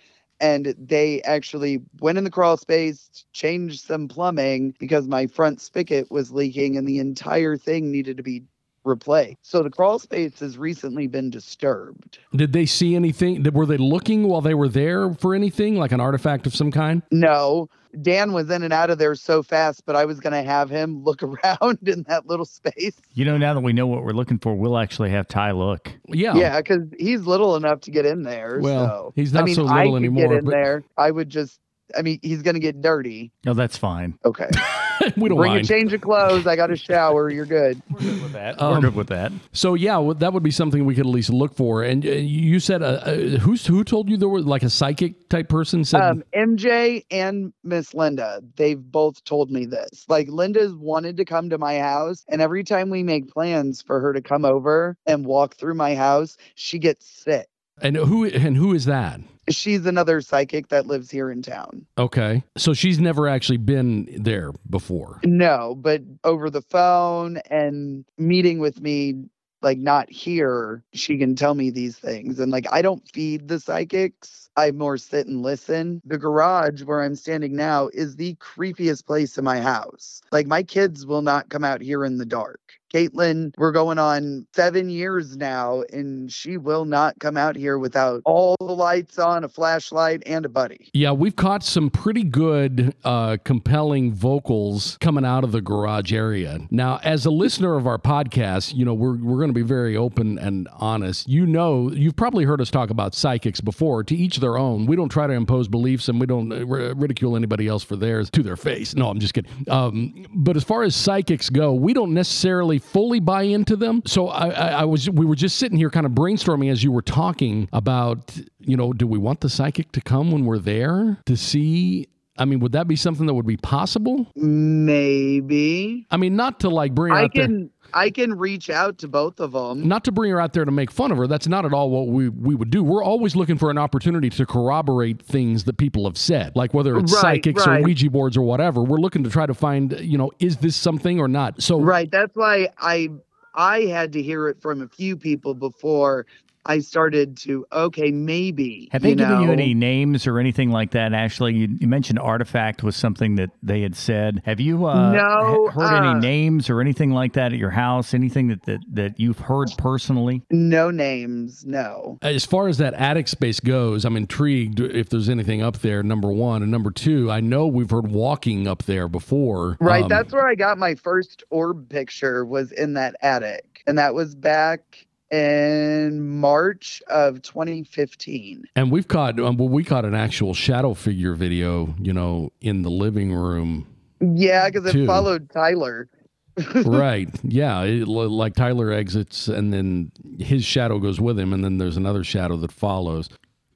[0.43, 6.11] and they actually went in the crawl space, changed some plumbing because my front spigot
[6.11, 8.43] was leaking and the entire thing needed to be
[8.85, 9.39] replaced.
[9.43, 12.19] So the crawl space has recently been disturbed.
[12.35, 13.43] Did they see anything?
[13.53, 17.03] Were they looking while they were there for anything, like an artifact of some kind?
[17.11, 17.69] No,
[18.01, 20.71] Dan was in and out of there so fast, but I was going to have
[20.71, 22.97] him look around in that little space.
[23.15, 25.93] You know, now that we know what we're looking for, we'll actually have Ty look.
[26.09, 26.35] Yeah.
[26.35, 28.59] Yeah, because he's little enough to get in there.
[28.63, 29.13] Well, so.
[29.15, 30.85] he's I not mean, so little could anymore, Get in but- there.
[30.97, 31.59] I would just.
[31.97, 33.33] I mean, he's gonna get dirty.
[33.45, 34.19] No, that's fine.
[34.25, 34.49] Okay.
[35.17, 35.65] we don't Bring mind.
[35.65, 36.47] a change of clothes.
[36.47, 37.31] I got a shower.
[37.31, 37.83] You're good.
[37.91, 38.61] We're good with that.
[38.61, 39.33] Um, we're good with that.
[39.53, 41.83] So yeah, well, that would be something we could at least look for.
[41.83, 45.29] And uh, you said, uh, uh, who's who told you there was like a psychic
[45.29, 46.01] type person said?
[46.03, 50.05] Um, MJ and Miss Linda, they've both told me this.
[50.09, 54.01] Like Linda's wanted to come to my house, and every time we make plans for
[54.01, 57.49] her to come over and walk through my house, she gets sick.
[57.81, 59.21] and who and who is that?
[59.49, 61.87] She's another psychic that lives here in town.
[61.99, 65.21] Okay, so she's never actually been there before.
[65.25, 69.25] No, but over the phone and meeting with me,
[69.63, 72.39] like not here, she can tell me these things.
[72.39, 74.51] And like, I don't feed the psychics.
[74.57, 76.03] I more sit and listen.
[76.05, 80.21] The garage where I'm standing now is the creepiest place in my house.
[80.31, 82.61] Like, my kids will not come out here in the dark.
[82.93, 88.23] Caitlin, we're going on seven years now, and she will not come out here without
[88.25, 90.91] all the lights on, a flashlight, and a buddy.
[90.93, 96.61] Yeah, we've caught some pretty good, uh, compelling vocals coming out of the garage area.
[96.71, 99.97] Now, as a listener of our podcast, you know we're we're going to be very
[99.97, 101.29] open and honest.
[101.29, 104.03] You know, you've probably heard us talk about psychics before.
[104.05, 104.87] To each their own.
[104.87, 108.29] We don't try to impose beliefs, and we don't uh, ridicule anybody else for theirs
[108.31, 108.95] to their face.
[108.95, 109.51] No, I'm just kidding.
[109.69, 114.03] Um, but as far as psychics go, we don't necessarily fully buy into them.
[114.07, 116.93] So I, I, I was we were just sitting here kind of brainstorming as you
[116.93, 121.19] were talking about, you know, do we want the psychic to come when we're there
[121.27, 122.09] to see?
[122.39, 124.27] I mean, would that be something that would be possible?
[124.35, 126.07] Maybe.
[126.11, 127.47] I mean, not to like bring her I out there.
[127.47, 129.87] can I can reach out to both of them.
[129.87, 131.27] Not to bring her out there to make fun of her.
[131.27, 132.83] That's not at all what we, we would do.
[132.83, 136.97] We're always looking for an opportunity to corroborate things that people have said, like whether
[136.97, 137.81] it's Right, psychics right.
[137.81, 138.83] or Ouija boards or whatever.
[138.83, 141.61] We're looking to try to find, you know, is this something or not?
[141.63, 142.11] So Right.
[142.11, 143.11] That's why I
[143.55, 146.25] I had to hear it from a few people before
[146.65, 148.89] I started to okay, maybe.
[148.93, 151.55] Have they you given you any names or anything like that, Ashley?
[151.55, 154.43] You, you mentioned artifact was something that they had said.
[154.45, 157.71] Have you uh, No, he- heard uh, any names or anything like that at your
[157.71, 158.15] house?
[158.15, 160.43] Anything that, that, that you've heard personally?
[160.51, 162.19] No names, no.
[162.23, 166.03] As far as that attic space goes, I'm intrigued if there's anything up there.
[166.03, 169.77] Number one and number two, I know we've heard walking up there before.
[169.81, 173.83] Right, Um, that's where I got my first orb picture was in that attic.
[173.87, 178.65] And that was back in March of 2015.
[178.77, 182.83] and we've caught um, well, we caught an actual shadow figure video, you know, in
[182.83, 183.87] the living room.
[184.21, 186.09] Yeah, because it followed Tyler.
[186.85, 187.29] right.
[187.43, 187.83] Yeah.
[187.83, 192.23] It, like Tyler exits and then his shadow goes with him, and then there's another
[192.23, 193.29] shadow that follows.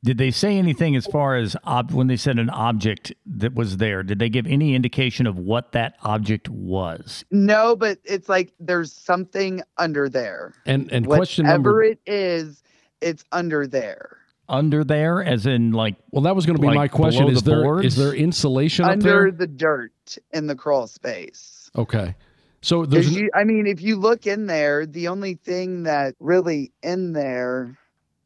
[0.07, 3.79] Did they say anything as far as ob- when they said an object that was
[3.79, 4.05] there?
[4.05, 7.25] Did they give any indication of what that object was?
[7.33, 10.55] No, but it's like there's something under there.
[10.65, 12.63] And and Whatever question number Whatever it is,
[13.01, 14.19] it's under there.
[14.49, 17.25] Under there, as in like Well, that was going to be like my question.
[17.25, 17.97] below Is the there is boards?
[17.97, 19.31] there insulation up under there?
[19.33, 21.69] the dirt in the crawl space.
[21.77, 22.15] Okay.
[22.63, 26.15] So there's 'Cause you, I mean, if you look in there, the only thing that
[26.21, 27.77] really in there,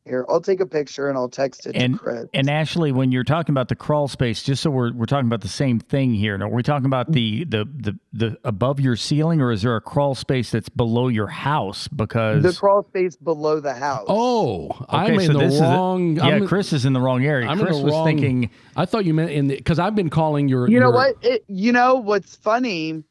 [0.06, 2.26] here, I'll take a picture and I'll text it And- to Chris.
[2.32, 5.42] And Ashley, when you're talking about the crawl space, just so we're we're talking about
[5.42, 6.36] the same thing here.
[6.38, 9.76] Now, are we talking about the the the the above your ceiling, or is there
[9.76, 11.86] a crawl space that's below your house?
[11.88, 14.06] Because the crawl space below the house.
[14.08, 16.16] oh, I'm Okay, in the this is a- wrong.
[16.16, 17.46] yeah, I'm Chris is in the wrong area.
[17.48, 20.10] I'm Chris the was wrong- thinking I thought you meant in the because I've been
[20.10, 20.68] calling your.
[20.68, 21.16] You know your- what?
[21.22, 23.04] It, you know what's funny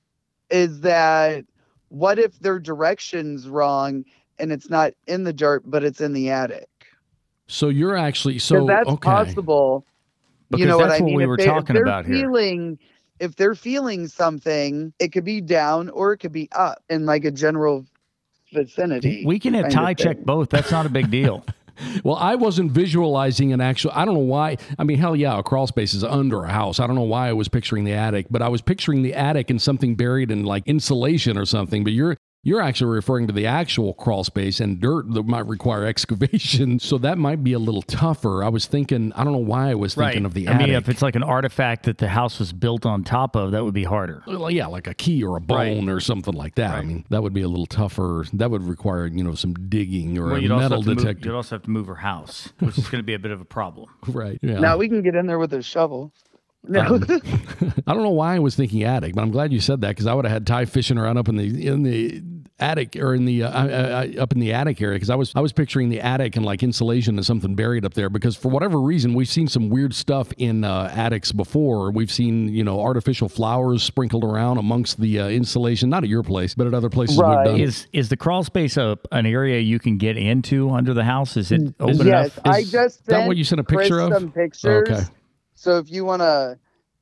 [0.50, 1.46] is that
[1.90, 4.04] what if their direction's wrong
[4.40, 6.68] and it's not in the dirt, but it's in the attic?
[7.50, 9.10] So you're actually Because so that's okay.
[9.10, 9.86] possible.
[10.50, 11.16] Because you know that's what I what mean?
[11.18, 12.16] we If were they- if talking they're about here.
[12.16, 12.80] feeling,
[13.20, 17.26] If they're feeling something, it could be down or it could be up in like
[17.26, 17.86] a general
[18.54, 19.24] vicinity.
[19.26, 20.50] we can have kind Ty check both.
[20.50, 21.46] That's not a big deal.
[22.04, 23.92] Well, I wasn't visualizing an actual.
[23.94, 24.58] I don't know why.
[24.78, 26.78] I mean, hell yeah, a crawl space is under a house.
[26.78, 29.50] I don't know why I was picturing the attic, but I was picturing the attic
[29.50, 31.86] and something buried in like insulation or something.
[31.86, 35.86] But you're you're actually referring to the actual crawl space and dirt that might require
[36.20, 36.80] excavation.
[36.80, 38.44] So that might be a little tougher.
[38.44, 39.12] I was thinking.
[39.14, 40.68] I don't know why I was thinking of the I attic.
[40.68, 43.64] mean, if it's like an artifact that the house was built on top of, that
[43.66, 44.24] would be harder.
[44.26, 46.76] Well, yeah, like a key or a bone or something like that.
[46.76, 48.26] I mean, that would be a little tougher.
[48.34, 51.30] That would require, you know, some digging or Well, a metal have to move, detector.
[51.30, 53.42] you'd also have to move her house, which is going to be a bit of
[53.42, 53.90] a problem.
[54.08, 54.40] Right.
[54.42, 54.60] Yeah.
[54.60, 56.12] Now we can get in there with a shovel.
[56.64, 56.82] No.
[56.82, 57.04] Um,
[57.88, 60.08] I don't know why I was thinking attic, but I'm glad you said that because
[60.08, 62.22] I would have had Ty fishing around up in the in the
[62.60, 65.32] attic or in the uh, uh, uh, up in the attic area because I was
[65.36, 68.50] I was picturing the attic and like insulation and something buried up there because for
[68.50, 71.92] whatever reason we've seen some weird stuff in uh, attics before.
[71.92, 76.24] We've seen you know artificial flowers sprinkled around amongst the uh, insulation, not at your
[76.24, 77.46] place, but at other places we've Right.
[77.46, 77.60] done.
[77.60, 81.38] Is is the crawl space a, an area you can get into under the house?
[81.38, 82.40] Is it open yes, enough?
[82.44, 84.14] I Is just that sent what you sent a Chris picture of?
[84.14, 84.90] Some pictures.
[84.90, 85.04] Okay.
[85.60, 86.58] So if you want to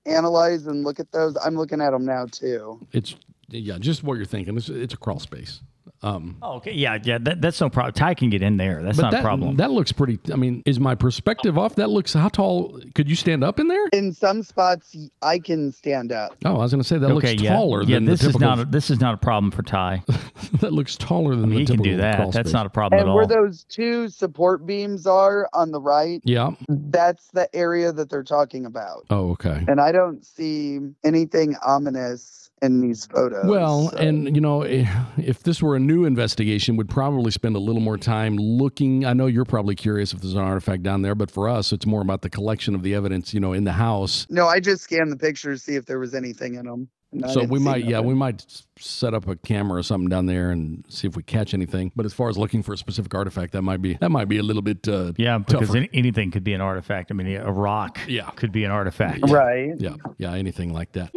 [0.07, 2.87] analyze and look at those, I'm looking at them now too.
[2.91, 3.15] It's
[3.49, 4.57] yeah, just what you're thinking.
[4.57, 5.61] It's, it's a crawl space.
[6.03, 7.17] Um, Oh, okay, yeah, yeah.
[7.19, 7.93] That, that's no problem.
[7.93, 8.83] Ty can get in there.
[8.83, 9.55] That's but not that, a problem.
[9.55, 10.19] That looks pretty.
[10.31, 11.75] I mean, is my perspective off?
[11.75, 12.13] That looks.
[12.13, 12.79] How tall?
[12.95, 13.87] Could you stand up in there?
[13.93, 16.35] In some spots, I can stand up.
[16.45, 17.95] Oh, I was going to say that okay, looks yeah, taller yeah.
[17.95, 20.03] than This the is not a, this is not a problem for Ty.
[20.61, 22.17] that looks taller than I mean, the he can do that.
[22.31, 22.53] That's space.
[22.53, 23.17] not a problem And at all.
[23.17, 26.51] where those two support beams are on the right, Yeah.
[26.69, 29.05] that's the area that they're talking about.
[29.09, 29.63] Oh, okay.
[29.67, 33.45] And I don't see anything ominous in these photos.
[33.45, 34.85] Well, so- and you know, eh,
[35.17, 39.05] if this were a new investigation, we'd probably spend a little more time looking.
[39.05, 41.85] I know you're probably curious if there's an artifact down there, but for us, it's
[41.85, 44.25] more about the collection of the evidence, you know, in the house.
[44.29, 46.89] no, I just scanned the pictures, see if there was anything in them.
[47.13, 48.45] And so we might, yeah, we might
[48.77, 51.91] set up a camera or something down there and see if we catch anything.
[51.95, 54.37] But as far as looking for a specific artifact, that might be that might be
[54.39, 55.77] a little bit uh, yeah, because tougher.
[55.77, 57.09] any, anything could be an artifact.
[57.09, 58.29] I mean, a rock Yeah.
[58.31, 59.21] could be an artifact.
[59.29, 59.73] Right.
[59.79, 61.11] yeah, yeah, anything like that.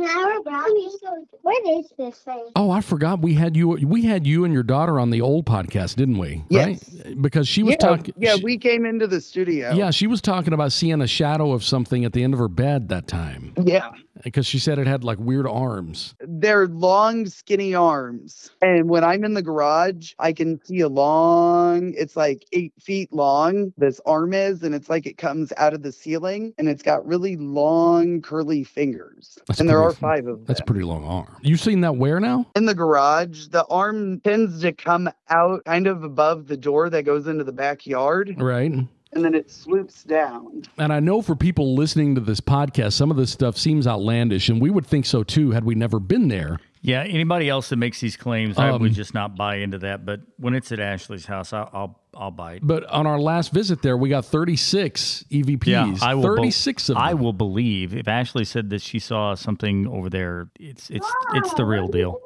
[1.43, 2.51] What is this thing?
[2.55, 3.69] Oh, I forgot we had you.
[3.71, 6.45] We had you and your daughter on the old podcast, didn't we?
[6.49, 6.89] Yes.
[7.05, 7.21] Right?
[7.21, 8.15] Because she was yeah, talking.
[8.17, 9.73] yeah, she- we came into the studio.
[9.73, 12.49] Yeah, she was talking about seeing a shadow of something at the end of her
[12.49, 13.91] bed that time Yeah.
[14.23, 16.15] Because she said it had like weird arms.
[16.21, 18.51] They're long, skinny arms.
[18.63, 23.13] And when I'm in the garage, I can see a long, it's like eight feet
[23.13, 26.83] long, this arm is, and it's like it comes out of the ceiling and it's
[26.83, 29.39] got really long, curly fingers.
[29.47, 30.45] That's and there are five of them.
[30.47, 31.37] That's a pretty long arm.
[31.43, 32.47] You've seen that where now?
[32.57, 37.05] in the garage, the arm tends to come out kind of above the door that
[37.05, 38.73] goes into the backyard, Right.
[39.13, 40.63] And then it swoops down.
[40.79, 44.49] And I know for people listening to this podcast, some of this stuff seems outlandish,
[44.49, 46.59] and we would think so too had we never been there.
[46.83, 50.07] Yeah, anybody else that makes these claims, I Um, would just not buy into that.
[50.07, 52.67] But when it's at Ashley's house, I'll I'll, I'll buy it.
[52.67, 55.67] But on our last visit there, we got 36 EVPs.
[55.67, 56.23] Yeah, I will.
[56.23, 57.03] bel- 36 of them.
[57.03, 60.49] I will believe if Ashley said that she saw something over there.
[60.59, 62.19] It's it's it's the real deal.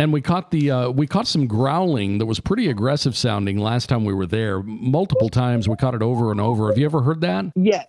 [0.00, 3.88] And we caught the uh, we caught some growling that was pretty aggressive sounding last
[3.88, 4.62] time we were there.
[4.62, 6.68] Multiple times we caught it over and over.
[6.68, 7.46] Have you ever heard that?
[7.56, 7.86] Yes.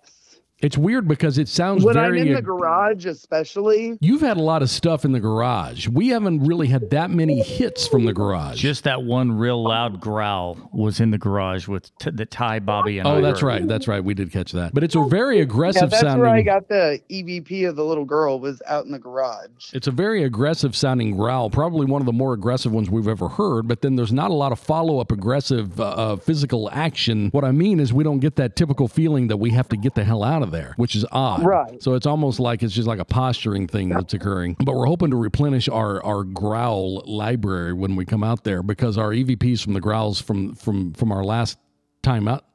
[0.61, 3.97] It's weird because it sounds When I'm in the garage, especially.
[4.01, 5.87] You've had a lot of stuff in the garage.
[5.87, 8.57] We haven't really had that many hits from the garage.
[8.59, 12.99] Just that one real loud growl was in the garage with t- the Ty, Bobby,
[12.99, 13.47] and oh, I that's heard.
[13.47, 13.67] right.
[13.67, 14.03] That's right.
[14.03, 14.73] We did catch that.
[14.73, 16.19] But it's a very Yeah, aggressive that's sounding.
[16.21, 19.73] where I got the EVP of the little girl was out in the garage.
[19.73, 23.29] It's a very aggressive sounding growl, probably one of the more aggressive ones we've ever
[23.29, 27.29] heard, but then there's not a lot of follow up aggressive uh, uh, physical action.
[27.31, 29.95] What I mean is, we don't get that typical feeling that we have to get
[29.95, 31.43] the hell out of there, which is odd.
[31.43, 31.81] Right.
[31.81, 34.57] So it's almost like it's just like a posturing thing that's occurring.
[34.59, 38.97] But we're hoping to replenish our, our growl library when we come out there because
[38.97, 41.57] our EVPs from the growls from, from, from our last
[42.01, 42.45] time out,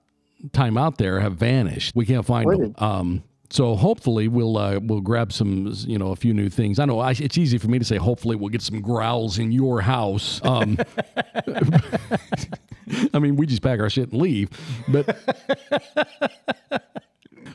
[0.52, 1.94] time out there have vanished.
[1.94, 2.74] We can't find them.
[2.78, 3.24] Um,
[3.54, 6.80] so hopefully we'll uh, we'll grab some you know a few new things.
[6.80, 9.52] I know I, it's easy for me to say hopefully we'll get some growls in
[9.52, 10.40] your house.
[10.44, 10.76] Um,
[13.14, 14.50] I mean we just pack our shit and leave,
[14.88, 15.16] but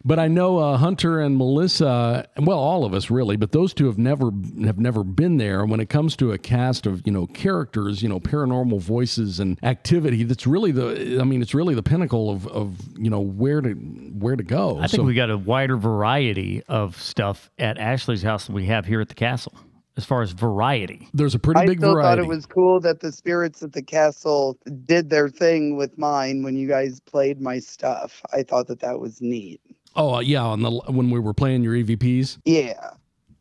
[0.10, 3.86] but I know uh, Hunter and Melissa, well, all of us really, but those two
[3.86, 4.32] have never
[4.66, 5.68] have never been there.
[5.68, 9.60] When it comes to a cast of you know characters, you know paranormal voices and
[9.62, 13.62] activity, that's really the I mean it's really the pinnacle of, of you know where
[13.62, 14.78] to where to go.
[14.80, 18.66] I think So- we got a wider variety of stuff at Ashley's house than we
[18.66, 19.53] have here at the castle,
[19.95, 21.07] as far as variety.
[21.14, 22.24] There's a pretty I big still variety.
[22.24, 26.41] thought it was cool that the spirits at the castle did their thing with mine
[26.41, 28.24] when you guys played my stuff.
[28.34, 29.62] I thought that that was neat.
[29.96, 32.40] Oh uh, yeah, on the when we were playing your EVPs.
[32.46, 32.92] Yeah.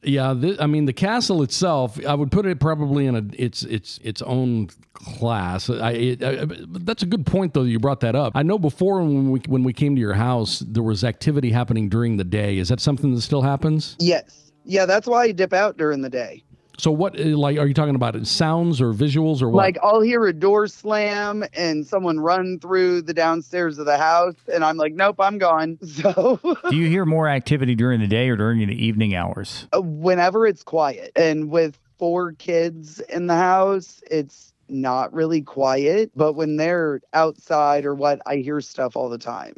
[0.01, 3.65] Yeah, th- I mean the castle itself, I would put it probably in a its
[3.65, 5.69] its its own class.
[5.69, 7.65] I, it, I, that's a good point though.
[7.65, 8.33] You brought that up.
[8.37, 11.89] I know before when we when we came to your house, there was activity happening
[11.89, 12.59] during the day.
[12.59, 13.97] Is that something that still happens?
[13.99, 14.53] Yes.
[14.65, 16.45] Yeah, that's why I dip out during the day.
[16.79, 18.24] So what uh, like are you talking about?
[18.26, 19.62] Sounds or visuals or what?
[19.62, 24.37] Like I'll hear a door slam and someone run through the downstairs of the house,
[24.53, 25.79] and I'm like, nope, I'm gone.
[25.89, 26.39] So
[26.70, 29.66] Do you hear more activity during the day or during the evening hours?
[29.74, 36.12] uh, whenever it's quiet, and with four kids in the house, it's not really quiet.
[36.14, 39.55] But when they're outside or what, I hear stuff all the time.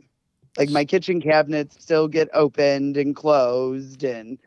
[0.56, 4.38] Like my kitchen cabinets still get opened and closed, and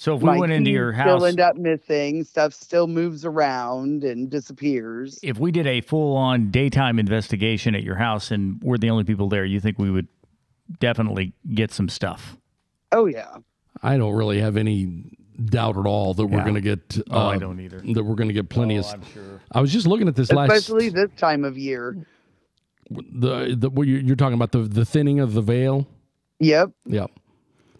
[0.00, 2.24] So if we went into your house, still house, end up missing.
[2.24, 5.18] Stuff still moves around and disappears.
[5.22, 9.28] if we did a full-on daytime investigation at your house and we're the only people
[9.28, 10.08] there, you think we would
[10.78, 12.38] definitely get some stuff?
[12.92, 13.28] Oh yeah.
[13.82, 16.96] I don't really have any doubt at all that we're going to get.
[16.98, 17.82] Uh, Oh, I don't either.
[17.92, 18.86] That we're going to get plenty Oh, of.
[18.94, 19.40] I'm sure.
[19.52, 20.50] I was just looking at this last.
[20.50, 22.06] Especially this time of year.
[22.90, 25.86] the the what you- you're talking about the the thinning of the veil.
[26.38, 26.70] Yep.
[26.86, 27.06] Yeah,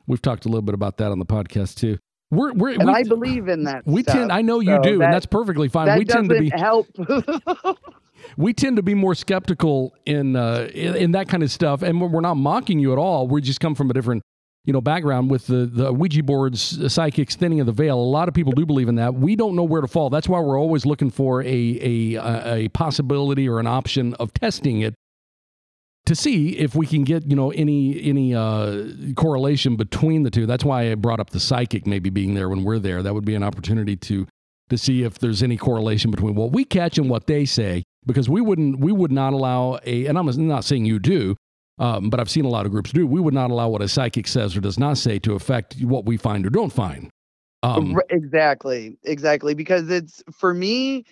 [0.07, 1.97] we've talked a little bit about that on the podcast too.
[2.31, 3.83] We're we're And we, I believe in that.
[3.87, 4.33] we stuff, tend.
[4.33, 5.87] I know you so do, that- and that's perfectly fine.
[5.87, 7.79] That We tend to doesn't be help.
[8.37, 12.01] we tend to be more skeptical in uh in, in that kind of stuff, and
[12.01, 13.27] we're, not mocking you at all.
[13.27, 14.23] We just come from a different.
[14.67, 17.99] You know, background with the the Ouija boards, psychics thinning of the veil.
[17.99, 19.15] A lot of people do believe in that.
[19.15, 20.11] We don't know where to fall.
[20.11, 21.47] That's why we're always looking for a
[22.17, 24.95] a, a possibility or an option of testing it
[26.07, 28.85] to see if we can get you know any any uh,
[29.17, 30.47] correlation between the two.
[30.47, 33.03] That's why I brought up the psychic maybe being there when we're there.
[33.03, 34.27] That would be an opportunity to
[34.71, 37.83] to see if there's any correlation between what we catch and what they say.
[38.07, 41.37] Because we wouldn't we would not allow a and I'm not saying you do.
[41.79, 43.07] Um, but I've seen a lot of groups do.
[43.07, 46.05] We would not allow what a psychic says or does not say to affect what
[46.05, 47.09] we find or don't find.
[47.63, 48.99] Um, exactly.
[49.05, 49.55] Exactly.
[49.55, 51.05] Because it's for me,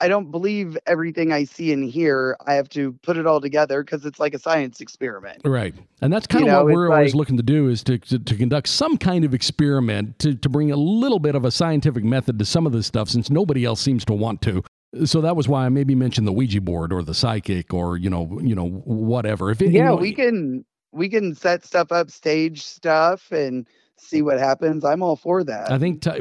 [0.00, 2.36] I don't believe everything I see and hear.
[2.46, 5.40] I have to put it all together because it's like a science experiment.
[5.44, 5.74] Right.
[6.02, 7.98] And that's kind You of know, what we're always like- looking to do is to,
[7.98, 11.50] to, to conduct some kind of experiment to, to bring a little bit of a
[11.50, 14.62] scientific method to some of this stuff since nobody else seems to want to.
[15.04, 18.08] So that was why I maybe mentioned the Ouija board or the psychic or, you
[18.10, 19.50] know, you know, whatever.
[19.50, 23.66] If it, you yeah, know, we can we can set stuff up, stage stuff, and
[23.98, 24.84] see what happens.
[24.84, 25.70] I'm all for that.
[25.70, 26.20] I think Ty-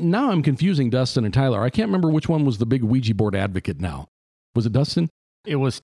[0.00, 1.62] now I'm confusing Dustin and Tyler.
[1.62, 4.08] I can't remember which one was the big Ouija board advocate now.
[4.54, 5.08] Was it Dustin?
[5.46, 5.80] It was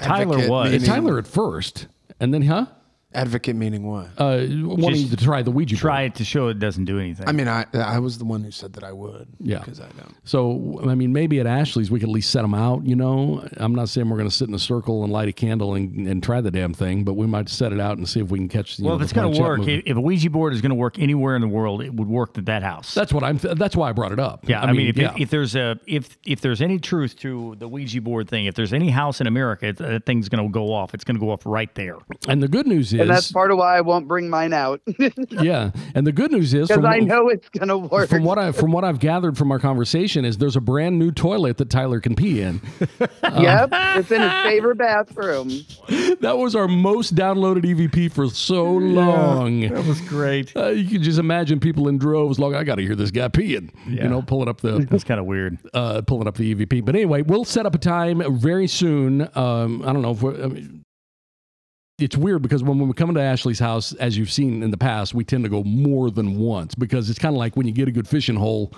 [0.00, 0.72] Tyler Advocate was.
[0.72, 1.86] Meaning- Tyler at first.
[2.20, 2.66] And then, huh?
[3.12, 4.06] Advocate meaning what?
[4.18, 5.80] Uh, wanting Just to try the Ouija board.
[5.80, 7.28] Try it to show it doesn't do anything.
[7.28, 9.26] I mean, I I was the one who said that I would.
[9.40, 9.58] Yeah.
[9.58, 10.14] Because I don't.
[10.24, 13.46] So, I mean, maybe at Ashley's we could at least set them out, you know?
[13.56, 16.06] I'm not saying we're going to sit in a circle and light a candle and,
[16.06, 18.38] and try the damn thing, but we might set it out and see if we
[18.38, 20.30] can catch you well, know, if it's the going to work, if if a Ouija
[20.30, 22.94] board is going to work anywhere in the world, it would work at that house.
[22.94, 23.38] That's what I'm.
[23.38, 24.48] Th- that's why I brought it up.
[24.48, 25.14] Yeah, I, mean, if, yeah.
[25.18, 28.72] if there's a if if there's any truth to the Ouija board thing, if there's
[28.72, 30.94] any house in America, that thing's going to go off.
[30.94, 31.96] It's going to go off right there.
[32.28, 34.80] and the good news is, And that's part of why I won't bring mine out
[35.30, 38.08] yeah, and the good news is, because I know it's gonna work.
[38.08, 41.10] from what I from what I've gathered from our conversation is, there's a brand new
[41.10, 42.60] toilet that Tyler can pee in.
[43.22, 45.48] yep, it's in his favorite bathroom.
[46.20, 49.60] that was our most downloaded EVP for so long.
[49.60, 50.54] That was great.
[50.56, 52.38] Uh, you can just imagine people in droves.
[52.38, 53.70] Like, I got to hear this guy peeing.
[53.86, 54.04] Yeah.
[54.04, 55.58] You know, pulling up the That's kind of weird.
[55.74, 56.84] uh, pulling up the EVP.
[56.84, 59.22] But anyway, we'll set up a time very soon.
[59.36, 60.84] Um, I don't know if we're, I mean,
[62.02, 64.76] it's weird because when, when we come into Ashley's house, as you've seen in the
[64.78, 67.72] past, we tend to go more than once because it's kind of like when you
[67.72, 68.72] get a good fishing hole.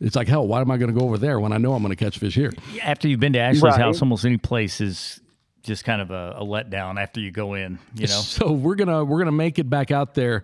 [0.00, 0.46] It's like hell.
[0.46, 2.16] Why am I going to go over there when I know I'm going to catch
[2.18, 2.52] fish here?
[2.82, 3.78] After you've been to Ashley's Right.
[3.80, 5.20] house, almost any place is
[5.62, 7.78] just kind of a, a letdown after you go in.
[7.94, 10.42] You know, So we're gonna we're gonna make it back out there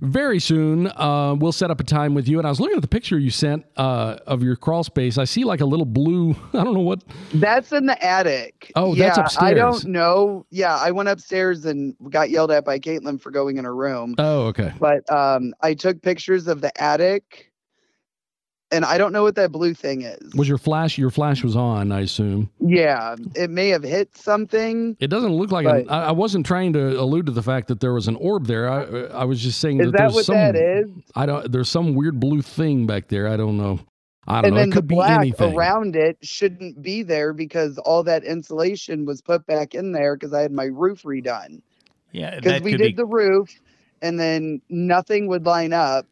[0.00, 0.86] very soon.
[0.86, 2.38] Uh, we'll set up a time with you.
[2.38, 5.18] And I was looking at the picture you sent uh, of your crawl space.
[5.18, 6.30] I see like a little blue.
[6.52, 7.02] I don't know what.
[7.34, 8.70] That's in the attic.
[8.76, 10.46] Oh, yeah, that's I don't know.
[10.50, 14.14] Yeah, I went upstairs and got yelled at by Caitlin for going in her room.
[14.18, 14.72] Oh, okay.
[14.78, 17.47] But um, I took pictures of the attic,
[18.70, 20.34] and I don't know what that blue thing is.
[20.34, 20.98] Was your flash?
[20.98, 22.50] Your flash was on, I assume.
[22.60, 24.96] yeah, it may have hit something.
[25.00, 25.66] It doesn't look like.
[25.66, 28.16] An, But- I, I wasn't trying to allude to the fact that there was an
[28.16, 28.68] orb there.
[28.70, 28.82] I,
[29.20, 30.34] I was just saying Is that that there's what some.
[30.36, 30.90] that is?
[31.14, 31.50] I don't.
[31.50, 33.28] There's some weird blue thing back there.
[33.28, 33.80] I don't know.
[34.26, 34.60] I don't And know.
[34.60, 35.54] then It the could be black anything.
[35.54, 40.34] around it shouldn't be there because all that insulation was put back in there because
[40.34, 41.62] I had my roof redone.
[42.12, 43.02] yeah, Because we could did be.
[43.02, 43.48] the roof,
[44.02, 46.04] and then nothing would line up.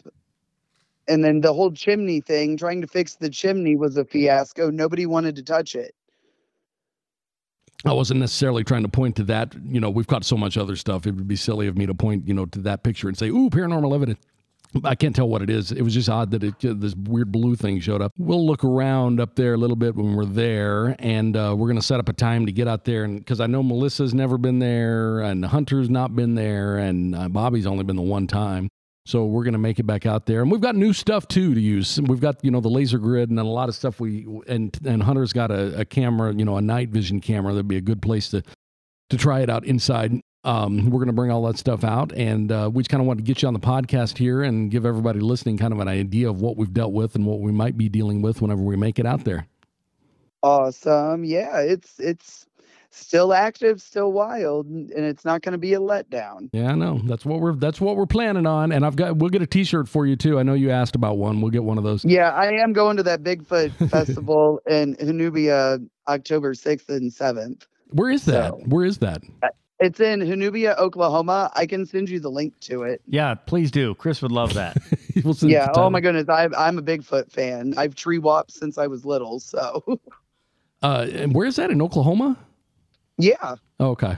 [1.09, 4.71] And then the whole chimney thing, trying to fix the chimney was a fiasco.
[4.71, 5.95] Nobody wanted to touch it.
[7.85, 9.55] I wasn't necessarily trying to point to that.
[9.65, 11.07] You know, we've got so much other stuff.
[11.07, 13.29] It would be silly of me to point, you know, to that picture and say,
[13.29, 14.19] "Ooh, paranormal evidence."
[14.85, 15.73] I can't tell what it is.
[15.73, 18.13] It was just odd that it, uh, this weird blue thing showed up.
[18.19, 21.79] We'll look around up there a little bit when we're there, and uh, we're going
[21.79, 23.05] to set up a time to get out there.
[23.05, 27.29] And because I know Melissa's never been there, and Hunter's not been there, and uh,
[27.29, 28.69] Bobby's only been the one time.
[29.07, 31.55] So we're going to make it back out there, and we've got new stuff too
[31.55, 32.01] to use.
[32.01, 34.01] We've got you know the laser grid and a lot of stuff.
[34.01, 37.53] We and and Hunter's got a, a camera, you know, a night vision camera.
[37.53, 38.43] That'd be a good place to
[39.11, 40.21] to try it out inside.
[40.43, 43.07] Um, we're going to bring all that stuff out, and uh, we just kind of
[43.07, 45.87] want to get you on the podcast here and give everybody listening kind of an
[45.87, 48.77] idea of what we've dealt with and what we might be dealing with whenever we
[48.77, 49.47] make it out there.
[50.43, 51.25] Awesome.
[51.25, 52.46] Yeah, it's it's
[52.97, 56.49] still active, still wild, and and it's not going to be a letdown.
[56.53, 57.01] Yeah, I know.
[57.05, 59.89] That's what we're that's what we're planning on, and I've got we'll get a T-shirt
[59.89, 60.39] for you too.
[60.39, 61.41] I know you asked about one.
[61.41, 62.05] We'll get one of those.
[62.05, 67.67] Yeah, I am going to that Bigfoot festival in Honobia October 6th and 7th.
[67.91, 68.53] Where is that?
[68.53, 69.23] So- Where is that?
[69.79, 71.53] It's in Honobia, Oklahoma.
[71.55, 73.03] I can send you the link to it.
[73.07, 73.95] Yeah, please do.
[73.97, 74.77] Chris would love that.
[75.25, 75.69] We'll send Yeah.
[75.75, 76.29] Oh my goodness.
[76.29, 77.73] I, I'm a Bigfoot fan.
[77.79, 79.41] I've tree walked since I was little.
[79.41, 79.83] So,
[80.83, 82.37] Uh, and where is that in Oklahoma?
[83.19, 83.57] Yeah.
[83.81, 84.17] Okay.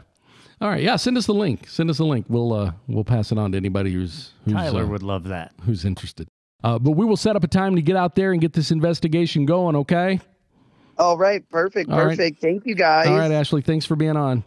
[0.61, 0.83] All right.
[0.83, 0.97] Yeah.
[0.97, 1.69] Send us the link.
[1.69, 2.27] Send us the link.
[2.29, 5.53] We'll uh we'll pass it on to anybody who's who's Tyler uh, would love that.
[5.65, 6.29] who's interested.
[6.65, 8.71] Uh, but we will set up a time to get out there and get this
[8.73, 9.77] investigation going.
[9.77, 10.21] Okay.
[10.99, 11.49] All right.
[11.49, 11.91] Perfect.
[11.91, 12.17] All right.
[12.19, 12.41] Perfect.
[12.41, 13.07] Thank you guys.
[13.07, 13.63] All right, Ashley.
[13.63, 14.43] Thanks for being on.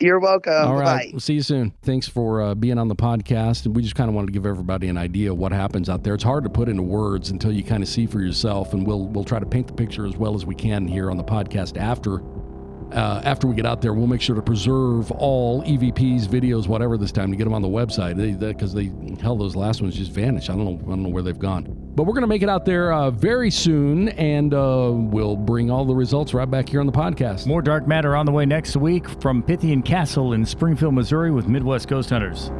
[0.00, 0.52] You're welcome.
[0.52, 0.84] All right.
[0.84, 1.12] Bye right.
[1.12, 1.72] We'll see you soon.
[1.82, 3.66] Thanks for uh, being on the podcast.
[3.66, 6.04] And we just kind of wanted to give everybody an idea of what happens out
[6.04, 6.14] there.
[6.14, 8.72] It's hard to put into words until you kind of see for yourself.
[8.74, 11.16] And we'll we'll try to paint the picture as well as we can here on
[11.16, 12.22] the podcast after.
[12.92, 16.96] Uh, after we get out there, we'll make sure to preserve all EVPs, videos, whatever
[16.96, 20.10] this time to get them on the website because they, hell those last ones just
[20.10, 20.50] vanished.
[20.50, 21.66] I don't know I don't know where they've gone.
[21.94, 25.84] But we're gonna make it out there uh, very soon, and uh, we'll bring all
[25.84, 27.46] the results right back here on the podcast.
[27.46, 31.48] More dark matter on the way next week from Pythian Castle in Springfield, Missouri with
[31.48, 32.50] Midwest Ghost Hunters.